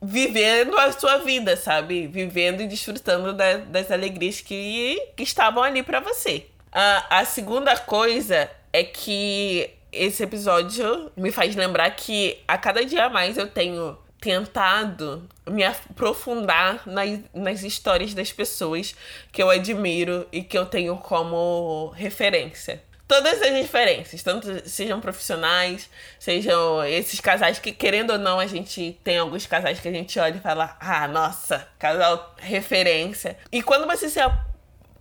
[0.00, 2.06] vivendo a sua vida, sabe?
[2.06, 6.46] Vivendo e desfrutando da, das alegrias que, que estavam ali para você.
[6.70, 13.08] A, a segunda coisa é que esse episódio me faz lembrar que a cada dia
[13.08, 18.94] mais eu tenho tentado me aprofundar nas, nas histórias das pessoas
[19.32, 22.82] que eu admiro e que eu tenho como referência.
[23.08, 25.88] Todas as referências, tanto sejam profissionais,
[26.20, 30.20] sejam esses casais que, querendo ou não, a gente tem alguns casais que a gente
[30.20, 33.38] olha e fala: ah, nossa, casal referência.
[33.50, 34.20] E quando você se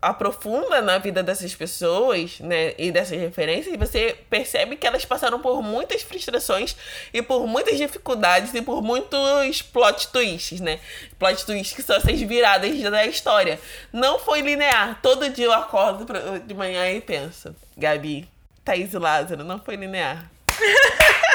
[0.01, 5.61] aprofunda na vida dessas pessoas, né, e dessas referências, você percebe que elas passaram por
[5.61, 6.75] muitas frustrações
[7.13, 10.79] e por muitas dificuldades e por muitos plot twists, né?
[11.17, 13.59] Plot twists que são essas viradas da história.
[13.91, 14.99] Não foi linear.
[15.01, 16.05] Todo dia eu acordo
[16.45, 18.29] de manhã e penso, Gabi,
[18.63, 20.29] Thaís e Lázaro, não foi linear.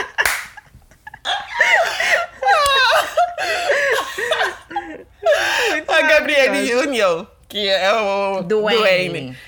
[5.88, 8.78] a Gabriele União que é o Duane.
[8.78, 9.38] Duane.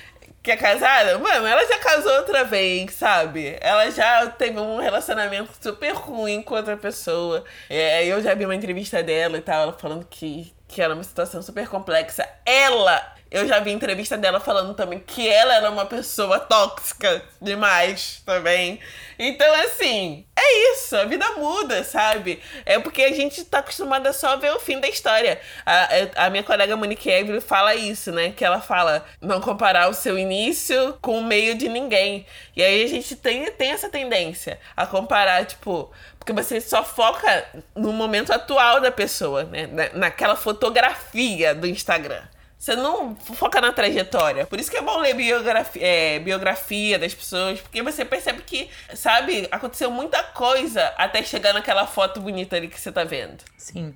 [0.43, 1.17] Que é casada?
[1.17, 3.57] Mano, ela já casou outra vez, sabe?
[3.59, 7.43] Ela já teve um relacionamento super ruim com outra pessoa.
[7.67, 11.03] É, eu já vi uma entrevista dela e tal, ela falando que, que era uma
[11.03, 12.29] situação super complexa.
[12.45, 18.21] Ela eu já vi entrevista dela falando também que ela era uma pessoa tóxica demais
[18.25, 18.79] também.
[19.19, 22.41] Então, assim, é isso, a vida muda, sabe?
[22.65, 25.41] É porque a gente tá acostumada só a ver o fim da história.
[25.65, 28.31] A, a minha colega Monique Evelyn fala isso, né?
[28.31, 32.25] Que ela fala não comparar o seu início com o meio de ninguém.
[32.55, 37.45] E aí a gente tem, tem essa tendência a comparar, tipo, porque você só foca
[37.75, 39.67] no momento atual da pessoa, né?
[39.93, 42.23] naquela fotografia do Instagram.
[42.65, 44.47] Você não foca na trajetória.
[44.47, 48.67] Por isso que é bom ler biografia, é, biografia das pessoas, porque você percebe que,
[48.95, 53.43] sabe, aconteceu muita coisa até chegar naquela foto bonita ali que você tá vendo.
[53.55, 53.93] Sim.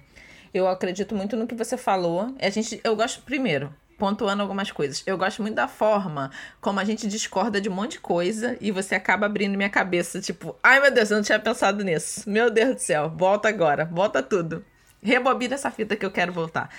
[0.54, 2.32] Eu acredito muito no que você falou.
[2.40, 5.02] A gente, eu gosto primeiro, pontuando algumas coisas.
[5.04, 6.30] Eu gosto muito da forma
[6.62, 10.22] como a gente discorda de um monte de coisa e você acaba abrindo minha cabeça,
[10.22, 12.30] tipo, ai meu Deus, eu não tinha pensado nisso.
[12.30, 14.64] Meu Deus do céu, volta agora, volta tudo.
[15.02, 16.70] Rebobina essa fita que eu quero voltar.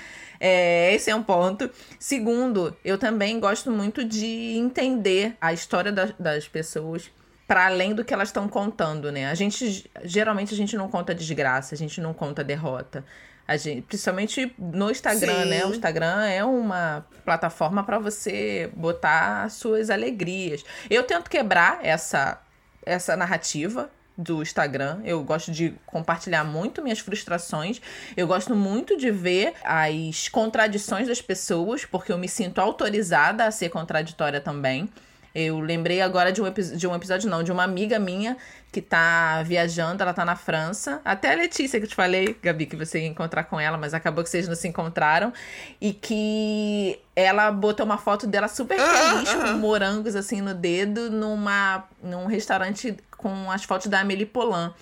[0.40, 1.70] É, esse é um ponto.
[1.98, 7.10] Segundo, eu também gosto muito de entender a história das, das pessoas
[7.46, 9.28] para além do que elas estão contando, né?
[9.28, 13.04] A gente geralmente a gente não conta desgraça, a gente não conta derrota.
[13.46, 15.48] A gente, principalmente no Instagram, Sim.
[15.48, 15.66] né?
[15.66, 20.64] O Instagram é uma plataforma para você botar suas alegrias.
[20.88, 22.40] Eu tento quebrar essa
[22.86, 23.90] essa narrativa
[24.20, 25.00] do Instagram.
[25.04, 27.80] Eu gosto de compartilhar muito minhas frustrações.
[28.16, 33.50] Eu gosto muito de ver as contradições das pessoas, porque eu me sinto autorizada a
[33.50, 34.88] ser contraditória também.
[35.34, 38.36] Eu lembrei agora de um, de um episódio, não, de uma amiga minha
[38.72, 41.00] que tá viajando, ela tá na França.
[41.04, 43.94] Até a Letícia que eu te falei, Gabi, que você ia encontrar com ela, mas
[43.94, 45.32] acabou que vocês não se encontraram.
[45.80, 51.84] E que ela botou uma foto dela super feliz, com morangos assim no dedo, numa,
[52.02, 54.72] num restaurante com as fotos da Amélie Poulain.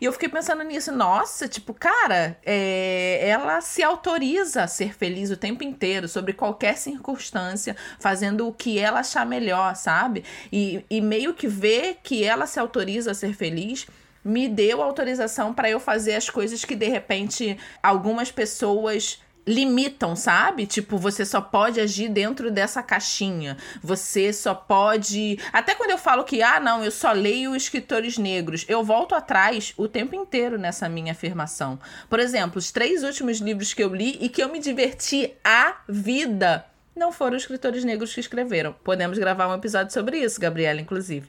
[0.00, 5.30] E eu fiquei pensando nisso, nossa, tipo, cara, é, ela se autoriza a ser feliz
[5.30, 10.24] o tempo inteiro, sobre qualquer circunstância, fazendo o que ela achar melhor, sabe?
[10.52, 13.86] E, e meio que ver que ela se autoriza a ser feliz
[14.22, 20.66] me deu autorização para eu fazer as coisas que de repente algumas pessoas limitam, sabe?
[20.66, 23.56] Tipo, você só pode agir dentro dessa caixinha.
[23.82, 25.38] Você só pode.
[25.52, 29.72] Até quando eu falo que, ah, não, eu só leio escritores negros, eu volto atrás
[29.76, 31.78] o tempo inteiro nessa minha afirmação.
[32.08, 35.76] Por exemplo, os três últimos livros que eu li e que eu me diverti a
[35.88, 36.64] vida
[37.00, 38.74] não foram escritores negros que escreveram.
[38.84, 41.26] Podemos gravar um episódio sobre isso, Gabriela, inclusive.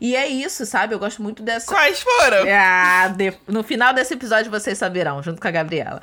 [0.00, 0.94] E é isso, sabe?
[0.94, 1.66] Eu gosto muito dessa.
[1.66, 2.46] Quais foram?
[2.48, 3.34] Ah, de...
[3.48, 6.00] No final desse episódio vocês saberão, junto com a Gabriela.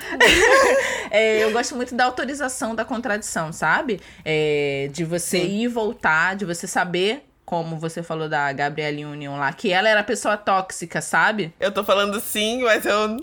[1.10, 4.02] é, eu gosto muito da autorização da contradição, sabe?
[4.26, 5.46] É, de você Sim.
[5.46, 9.88] ir e voltar, de você saber como você falou da Gabriela Union lá, que ela
[9.88, 11.54] era pessoa tóxica, sabe?
[11.62, 13.18] Eu tô falando sim, mas eu.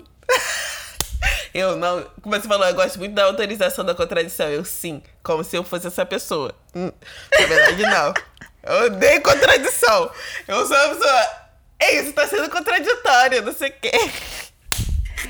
[1.55, 2.03] Eu não.
[2.21, 4.49] Como você falou, eu gosto muito da autorização da contradição.
[4.49, 6.53] Eu sim, como se eu fosse essa pessoa.
[6.75, 6.91] Hum,
[7.31, 8.13] na verdade, não.
[8.61, 10.11] Eu odeio contradição.
[10.45, 11.27] Eu sou uma pessoa.
[11.81, 13.91] Ei, isso tá sendo contraditório, não sei o quê.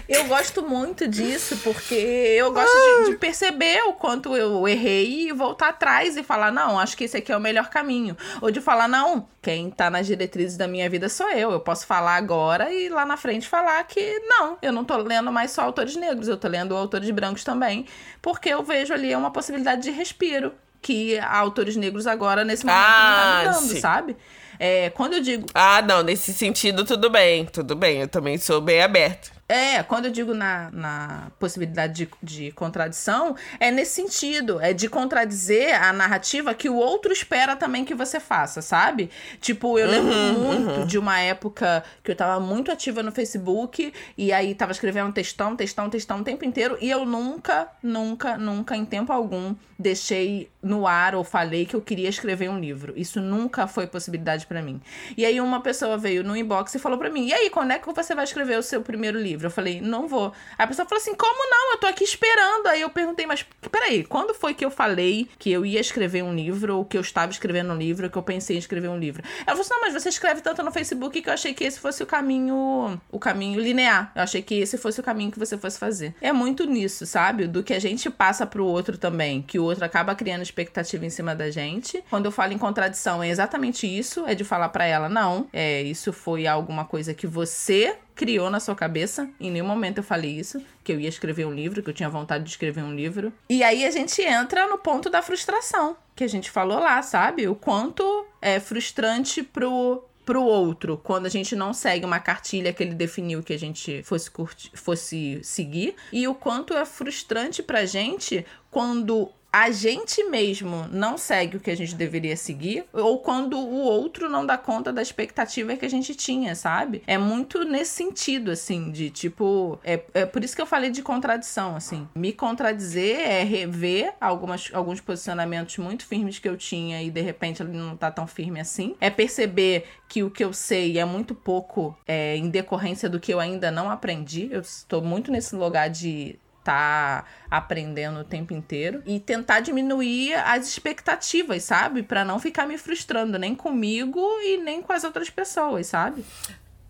[0.08, 2.74] Eu gosto muito disso, porque eu gosto
[3.06, 7.04] de, de, perceber o quanto eu errei e voltar atrás e falar, não, acho que
[7.04, 8.16] esse aqui é o melhor caminho.
[8.42, 11.52] Ou de falar, não, quem tá nas diretrizes da minha vida sou eu.
[11.52, 15.32] Eu posso falar agora e lá na frente falar que não, eu não tô lendo
[15.32, 17.86] mais só autores negros, eu tô lendo autores brancos também.
[18.22, 23.42] Porque eu vejo ali uma possibilidade de respiro que autores negros agora, nesse momento, ah,
[23.44, 24.18] não tá me dando, sabe?
[24.60, 25.48] É, quando eu digo.
[25.54, 28.02] Ah, não, nesse sentido, tudo bem, tudo bem.
[28.02, 29.35] Eu também sou bem aberto.
[29.48, 34.90] É, quando eu digo na, na possibilidade de, de contradição, é nesse sentido, é de
[34.90, 39.12] contradizer a narrativa que o outro espera também que você faça, sabe?
[39.40, 40.86] Tipo, eu lembro uhum, muito uhum.
[40.88, 45.56] de uma época que eu tava muito ativa no Facebook e aí tava escrevendo textão,
[45.56, 50.88] textão, textão o tempo inteiro e eu nunca, nunca, nunca, em tempo algum, deixei no
[50.88, 52.94] ar ou falei que eu queria escrever um livro.
[52.96, 54.82] Isso nunca foi possibilidade para mim.
[55.16, 57.78] E aí uma pessoa veio no inbox e falou para mim: "E aí, quando é
[57.78, 59.48] que você vai escrever o seu primeiro livro?" Livro.
[59.48, 60.34] Eu falei, não vou.
[60.58, 61.74] Aí a pessoa falou assim, como não?
[61.74, 62.68] Eu tô aqui esperando.
[62.68, 66.34] Aí eu perguntei, mas peraí, quando foi que eu falei que eu ia escrever um
[66.34, 68.98] livro, ou que eu estava escrevendo um livro, ou que eu pensei em escrever um
[68.98, 69.24] livro?
[69.40, 71.80] Ela falou assim, não, mas você escreve tanto no Facebook que eu achei que esse
[71.80, 74.12] fosse o caminho, o caminho linear.
[74.16, 76.16] Eu achei que esse fosse o caminho que você fosse fazer.
[76.22, 77.48] É muito nisso, sabe?
[77.48, 81.10] Do que a gente passa pro outro também, que o outro acaba criando expectativa em
[81.10, 82.04] cima da gente.
[82.10, 85.82] Quando eu falo em contradição, é exatamente isso, é de falar para ela, não, é,
[85.82, 89.30] isso foi alguma coisa que você criou na sua cabeça.
[89.40, 92.10] Em nenhum momento eu falei isso, que eu ia escrever um livro, que eu tinha
[92.10, 93.32] vontade de escrever um livro.
[93.50, 97.48] E aí a gente entra no ponto da frustração, que a gente falou lá, sabe?
[97.48, 102.82] O quanto é frustrante pro pro outro, quando a gente não segue uma cartilha que
[102.82, 104.32] ele definiu que a gente fosse
[104.74, 111.56] fosse seguir, e o quanto é frustrante pra gente quando a gente mesmo não segue
[111.56, 115.78] o que a gente deveria seguir, ou quando o outro não dá conta da expectativa
[115.78, 117.02] que a gente tinha, sabe?
[117.08, 119.80] É muito nesse sentido, assim, de tipo.
[119.82, 122.06] É, é por isso que eu falei de contradição, assim.
[122.16, 127.64] Me contradizer é rever algumas, alguns posicionamentos muito firmes que eu tinha e de repente
[127.64, 128.94] ele não tá tão firme assim.
[129.00, 133.34] É perceber que o que eu sei é muito pouco é, em decorrência do que
[133.34, 134.50] eu ainda não aprendi.
[134.52, 140.68] Eu estou muito nesse lugar de tá aprendendo o tempo inteiro e tentar diminuir as
[140.68, 142.02] expectativas, sabe?
[142.02, 146.26] Para não ficar me frustrando nem comigo e nem com as outras pessoas, sabe?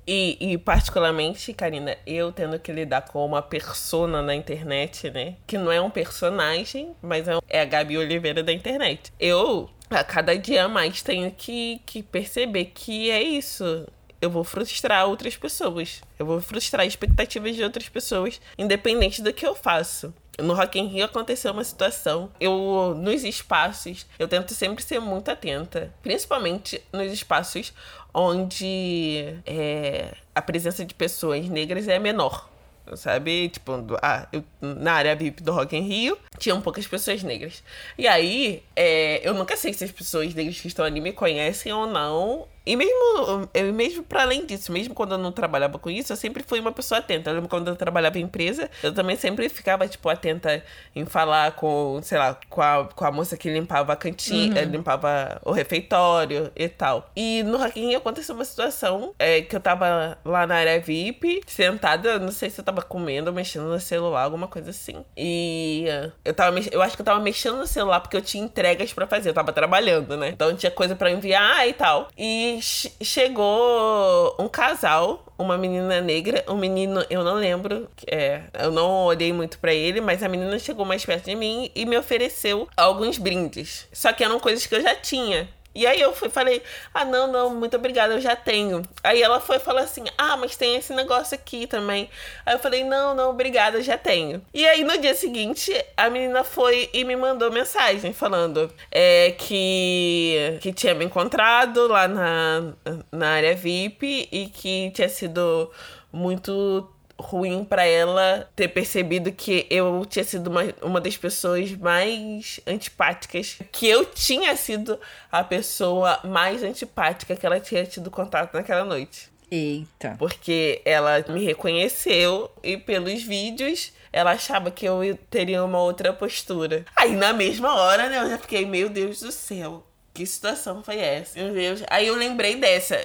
[0.07, 5.35] E, e, particularmente, Karina, eu tendo que lidar com uma persona na internet, né?
[5.45, 9.11] Que não é um personagem, mas é, é a Gabi Oliveira da internet.
[9.19, 13.87] Eu, a cada dia mais, tenho que, que perceber que é isso
[14.25, 16.01] eu vou frustrar outras pessoas.
[16.17, 20.13] Eu vou frustrar expectativas de outras pessoas, independente do que eu faço.
[20.37, 22.29] No Rock in Rio aconteceu uma situação.
[22.39, 25.93] Eu, nos espaços, eu tento sempre ser muito atenta.
[26.01, 27.73] Principalmente nos espaços
[28.13, 32.49] onde é, a presença de pessoas negras é menor
[32.95, 33.49] sabe?
[33.49, 37.63] Tipo, ah, eu, na área VIP do Rock in Rio, tinham poucas pessoas negras.
[37.97, 41.73] E aí, é, eu nunca sei se as pessoas negras que estão ali me conhecem
[41.73, 42.47] ou não.
[42.65, 46.17] E mesmo, eu, mesmo para além disso, mesmo quando eu não trabalhava com isso, eu
[46.17, 47.29] sempre fui uma pessoa atenta.
[47.29, 50.63] Eu lembro quando eu trabalhava em empresa, eu também sempre ficava, tipo, atenta
[50.95, 54.69] em falar com, sei lá, com a, com a moça que limpava a cantina, uhum.
[54.69, 57.09] limpava o refeitório e tal.
[57.15, 62.17] E no Hacking aconteceu uma situação é, que eu tava lá na área VIP, sentada,
[62.17, 65.05] não sei se eu tava comendo ou mexendo no celular, alguma coisa assim.
[65.15, 65.85] E
[66.23, 69.05] eu tava, eu acho que eu tava mexendo no celular porque eu tinha entregas para
[69.05, 70.29] fazer, eu tava trabalhando, né?
[70.29, 72.07] Então tinha coisa para enviar e tal.
[72.17, 79.05] E chegou um casal, uma menina negra, um menino, eu não lembro, é, eu não
[79.05, 82.67] olhei muito para ele, mas a menina chegou mais perto de mim e me ofereceu
[82.75, 83.87] alguns brindes.
[83.91, 85.49] Só que eram coisas que eu já tinha.
[85.75, 86.63] E aí eu fui, falei,
[86.93, 88.81] ah, não, não, muito obrigada, eu já tenho.
[89.03, 92.09] Aí ela foi falou assim, ah, mas tem esse negócio aqui também.
[92.45, 94.41] Aí eu falei, não, não, obrigada, já tenho.
[94.53, 100.57] E aí no dia seguinte, a menina foi e me mandou mensagem falando é, que,
[100.61, 102.73] que tinha me encontrado lá na,
[103.11, 105.69] na área VIP e que tinha sido
[106.11, 106.89] muito
[107.25, 113.57] ruim para ela ter percebido que eu tinha sido uma, uma das pessoas mais antipáticas,
[113.71, 114.99] que eu tinha sido
[115.31, 119.29] a pessoa mais antipática que ela tinha tido contato naquela noite.
[119.51, 120.15] Eita.
[120.17, 126.85] Porque ela me reconheceu e pelos vídeos ela achava que eu teria uma outra postura.
[126.95, 129.83] Aí na mesma hora, né, eu já fiquei, meu Deus do céu.
[130.15, 131.37] Que situação foi essa?
[131.37, 131.83] Meu Deus.
[131.89, 132.97] Aí eu lembrei dessa.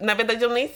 [0.00, 0.72] Na verdade, eu nem.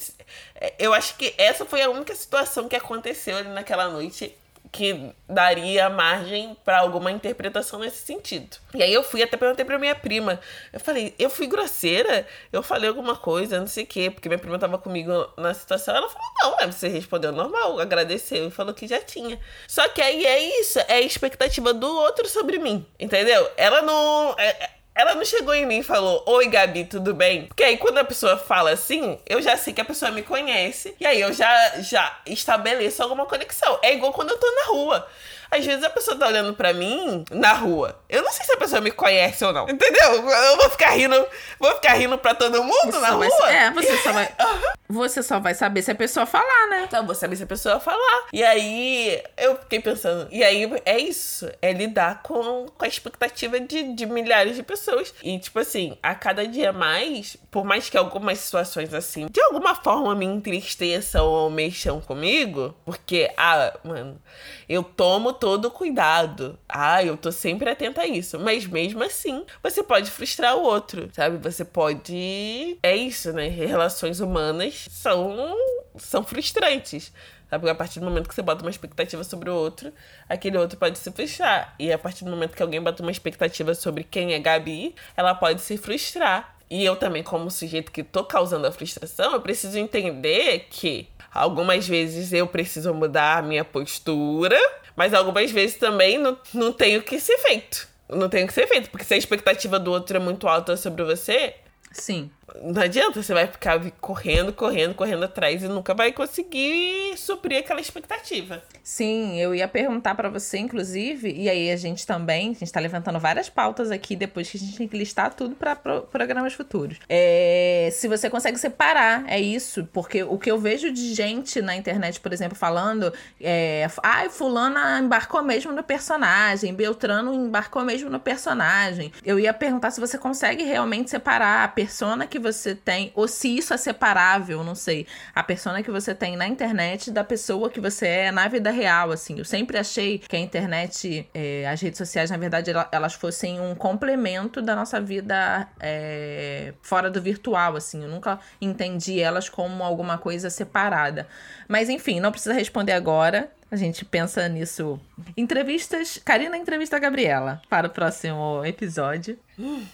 [0.78, 4.36] Eu acho que essa foi a única situação que aconteceu ali naquela noite
[4.70, 8.58] que daria margem para alguma interpretação nesse sentido.
[8.74, 10.38] E aí eu fui até perguntei para minha prima.
[10.70, 12.26] Eu falei, eu fui grosseira?
[12.52, 15.96] Eu falei alguma coisa, não sei o quê, porque minha prima tava comigo na situação.
[15.96, 19.40] Ela falou: "Não, você respondeu normal, agradeceu e falou que já tinha".
[19.66, 23.50] Só que aí é isso, é a expectativa do outro sobre mim, entendeu?
[23.56, 27.46] Ela não é, ela não chegou em mim e falou: Oi, Gabi, tudo bem?
[27.46, 30.94] Porque aí quando a pessoa fala assim, eu já sei que a pessoa me conhece.
[31.00, 33.78] E aí eu já, já estabeleço alguma conexão.
[33.82, 35.08] É igual quando eu tô na rua.
[35.50, 38.00] Às vezes a pessoa tá olhando pra mim na rua.
[38.08, 39.68] Eu não sei se a pessoa me conhece ou não.
[39.68, 40.14] Entendeu?
[40.14, 41.26] Eu vou ficar rindo,
[41.58, 43.28] vou ficar rindo pra todo mundo você na rua.
[43.40, 44.28] Vai, é, você só vai.
[44.90, 46.82] Você só vai saber se a pessoa falar, né?
[46.88, 48.26] Então, vou saber se a pessoa falar.
[48.32, 50.26] E aí, eu fiquei pensando.
[50.32, 51.48] E aí, é isso.
[51.62, 54.79] É lidar com, com a expectativa de, de milhares de pessoas.
[55.22, 59.74] E, tipo assim, a cada dia mais, por mais que algumas situações assim, de alguma
[59.74, 64.20] forma me entristeçam ou mexam comigo, porque, ah, mano,
[64.68, 66.58] eu tomo todo cuidado.
[66.68, 68.38] Ah, eu tô sempre atenta a isso.
[68.38, 71.38] Mas mesmo assim, você pode frustrar o outro, sabe?
[71.38, 72.78] Você pode.
[72.82, 73.48] É isso, né?
[73.48, 75.56] Relações humanas são,
[75.96, 77.12] são frustrantes.
[77.50, 77.62] Sabe?
[77.62, 79.92] Porque a partir do momento que você bota uma expectativa sobre o outro,
[80.28, 81.74] aquele outro pode se frustrar.
[81.80, 85.34] E a partir do momento que alguém bota uma expectativa sobre quem é Gabi, ela
[85.34, 86.56] pode se frustrar.
[86.70, 91.88] E eu também, como sujeito que tô causando a frustração, eu preciso entender que algumas
[91.88, 94.56] vezes eu preciso mudar a minha postura,
[94.94, 97.88] mas algumas vezes também não, não tem o que ser feito.
[98.08, 100.76] Não tem o que ser feito, porque se a expectativa do outro é muito alta
[100.76, 101.54] sobre você.
[101.90, 102.30] Sim
[102.62, 107.80] não adianta, você vai ficar correndo, correndo, correndo atrás e nunca vai conseguir suprir aquela
[107.80, 108.62] expectativa.
[108.82, 112.80] Sim, eu ia perguntar para você, inclusive, e aí a gente também, a gente tá
[112.80, 116.54] levantando várias pautas aqui depois que a gente tem que listar tudo para pro programas
[116.54, 116.98] futuros.
[117.08, 121.76] É, se você consegue separar, é isso, porque o que eu vejo de gente na
[121.76, 128.10] internet, por exemplo, falando é, ai, ah, fulana embarcou mesmo no personagem, Beltrano embarcou mesmo
[128.10, 129.12] no personagem.
[129.24, 133.56] Eu ia perguntar se você consegue realmente separar a persona que você tem, ou se
[133.56, 137.80] isso é separável, não sei, a persona que você tem na internet da pessoa que
[137.80, 139.38] você é na vida real, assim.
[139.38, 143.74] Eu sempre achei que a internet, é, as redes sociais, na verdade, elas fossem um
[143.74, 148.02] complemento da nossa vida é, fora do virtual, assim.
[148.02, 151.28] Eu nunca entendi elas como alguma coisa separada.
[151.68, 153.50] Mas enfim, não precisa responder agora.
[153.70, 154.98] A gente pensa nisso.
[155.36, 156.20] Entrevistas.
[156.24, 159.38] Karina entrevista a Gabriela para o próximo episódio.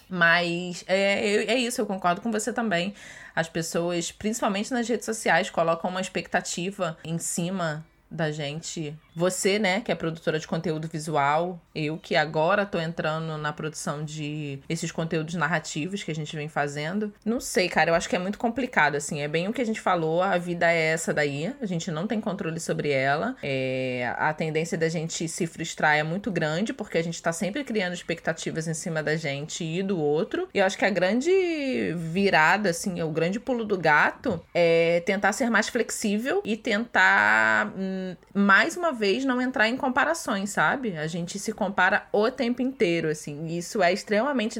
[0.09, 2.95] Mas é, é isso, eu concordo com você também.
[3.35, 8.97] As pessoas, principalmente nas redes sociais, colocam uma expectativa em cima da gente.
[9.17, 14.05] Você, né, que é produtora de conteúdo visual, eu que agora tô entrando na produção
[14.05, 17.15] de esses conteúdos narrativos que a gente vem fazendo.
[17.25, 19.23] Não sei, cara, eu acho que é muito complicado, assim.
[19.23, 22.07] É bem o que a gente falou, a vida é essa daí, a gente não
[22.07, 23.35] tem controle sobre ela.
[23.43, 27.65] É, a tendência da gente se frustrar é muito grande, porque a gente tá sempre
[27.65, 30.47] criando expectativas em cima da gente e do outro.
[30.53, 31.31] E eu acho que a grande
[31.97, 37.73] virada, assim, o grande pulo do gato é tentar ser mais flexível e tentar.
[37.79, 40.97] Hum, mais uma vez vez, não entrar em comparações, sabe?
[40.97, 43.47] A gente se compara o tempo inteiro, assim.
[43.47, 44.59] E isso é extremamente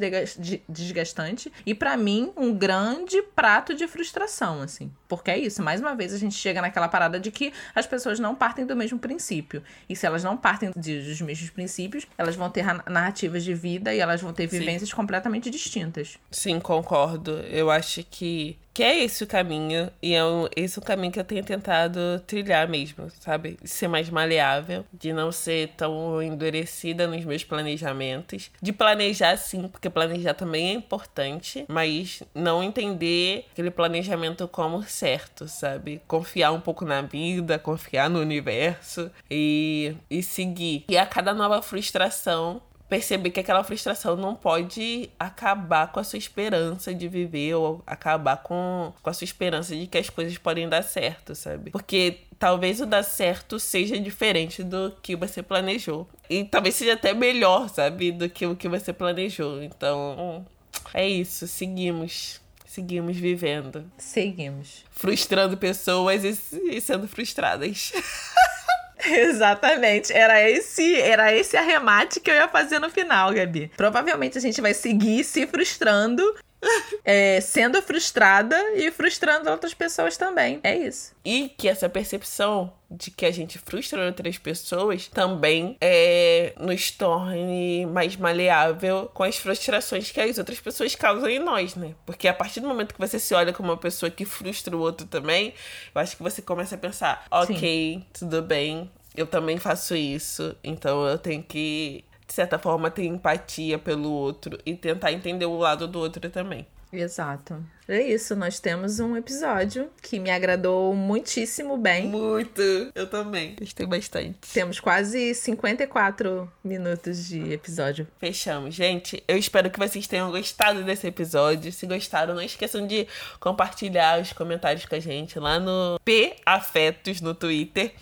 [0.69, 1.53] desgastante.
[1.65, 4.91] E para mim, um grande prato de frustração, assim.
[5.09, 8.21] Porque é isso, mais uma vez a gente chega naquela parada de que as pessoas
[8.21, 9.63] não partem do mesmo princípio.
[9.89, 13.99] E se elas não partem dos mesmos princípios, elas vão ter narrativas de vida e
[13.99, 14.97] elas vão ter vivências Sim.
[14.97, 16.19] completamente distintas.
[16.31, 17.39] Sim, concordo.
[17.51, 21.11] Eu acho que que é esse o caminho, e é um, esse é o caminho
[21.11, 23.57] que eu tenho tentado trilhar mesmo, sabe?
[23.65, 29.89] Ser mais maleável, de não ser tão endurecida nos meus planejamentos, de planejar sim, porque
[29.89, 36.03] planejar também é importante, mas não entender aquele planejamento como certo, sabe?
[36.07, 40.85] Confiar um pouco na vida, confiar no universo e, e seguir.
[40.87, 46.19] E a cada nova frustração, perceber que aquela frustração não pode acabar com a sua
[46.19, 50.69] esperança de viver ou acabar com, com a sua esperança de que as coisas podem
[50.69, 51.71] dar certo, sabe?
[51.71, 56.09] Porque talvez o dar certo seja diferente do que você planejou.
[56.31, 58.13] E talvez seja até melhor, sabe?
[58.13, 59.63] Do que o que você planejou.
[59.63, 60.47] Então,
[60.95, 61.47] é isso.
[61.47, 62.41] Seguimos.
[62.65, 63.91] Seguimos vivendo.
[63.97, 64.85] Seguimos.
[64.91, 67.93] Frustrando pessoas e, e sendo frustradas.
[69.05, 70.13] Exatamente.
[70.13, 73.71] Era esse, era esse arremate que eu ia fazer no final, Gabi.
[73.77, 76.23] Provavelmente a gente vai seguir se frustrando
[77.05, 80.61] é, sendo frustrada e frustrando outras pessoas também.
[80.63, 81.15] É isso.
[81.25, 87.85] E que essa percepção de que a gente frustra outras pessoas também é, nos torne
[87.87, 91.95] mais maleável com as frustrações que as outras pessoas causam em nós, né?
[92.05, 94.81] Porque a partir do momento que você se olha como uma pessoa que frustra o
[94.81, 95.53] outro também,
[95.95, 98.07] eu acho que você começa a pensar: ok, Sim.
[98.13, 103.79] tudo bem, eu também faço isso, então eu tenho que de certa forma, ter empatia
[103.79, 106.67] pelo outro e tentar entender o lado do outro também.
[106.93, 107.63] Exato.
[107.89, 112.09] É isso, nós temos um episódio que me agradou muitíssimo bem.
[112.09, 112.61] Muito!
[112.93, 113.55] Eu também.
[113.57, 114.39] Gostei bastante.
[114.53, 118.09] Temos quase 54 minutos de episódio.
[118.19, 119.23] Fechamos, gente.
[119.29, 121.71] Eu espero que vocês tenham gostado desse episódio.
[121.71, 123.07] Se gostaram, não esqueçam de
[123.39, 127.93] compartilhar os comentários com a gente lá no P Afetos no Twitter.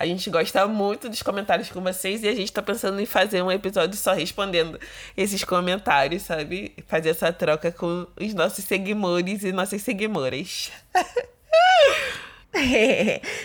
[0.00, 3.40] A gente gosta muito dos comentários com vocês e a gente tá pensando em fazer
[3.40, 4.80] um episódio só respondendo
[5.16, 6.74] esses comentários, sabe?
[6.88, 10.72] Fazer essa troca com os nossos seguidores seguidores e nossas seguidoras.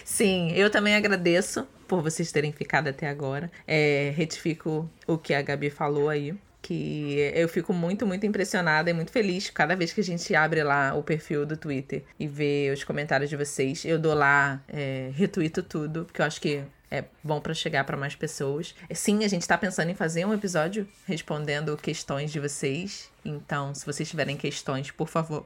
[0.05, 3.51] Sim, eu também agradeço por vocês terem ficado até agora.
[3.67, 6.34] É, retifico o que a Gabi falou aí.
[6.61, 10.63] Que eu fico muito, muito impressionada e muito feliz cada vez que a gente abre
[10.63, 13.84] lá o perfil do Twitter e vê os comentários de vocês.
[13.84, 17.97] Eu dou lá, é, retuito tudo, porque eu acho que é bom para chegar para
[17.97, 18.75] mais pessoas.
[18.93, 23.11] Sim, a gente está pensando em fazer um episódio respondendo questões de vocês.
[23.25, 25.45] Então, se vocês tiverem questões, por favor,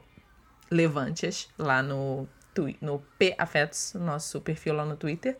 [0.70, 2.28] levante-as lá no,
[2.80, 5.36] no P Afetos, nosso perfil lá no Twitter.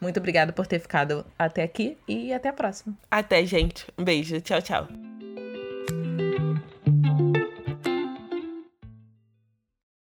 [0.00, 2.96] Muito obrigada por ter ficado até aqui e até a próxima.
[3.10, 3.86] Até, gente.
[3.96, 4.40] Um beijo.
[4.40, 5.15] Tchau, tchau.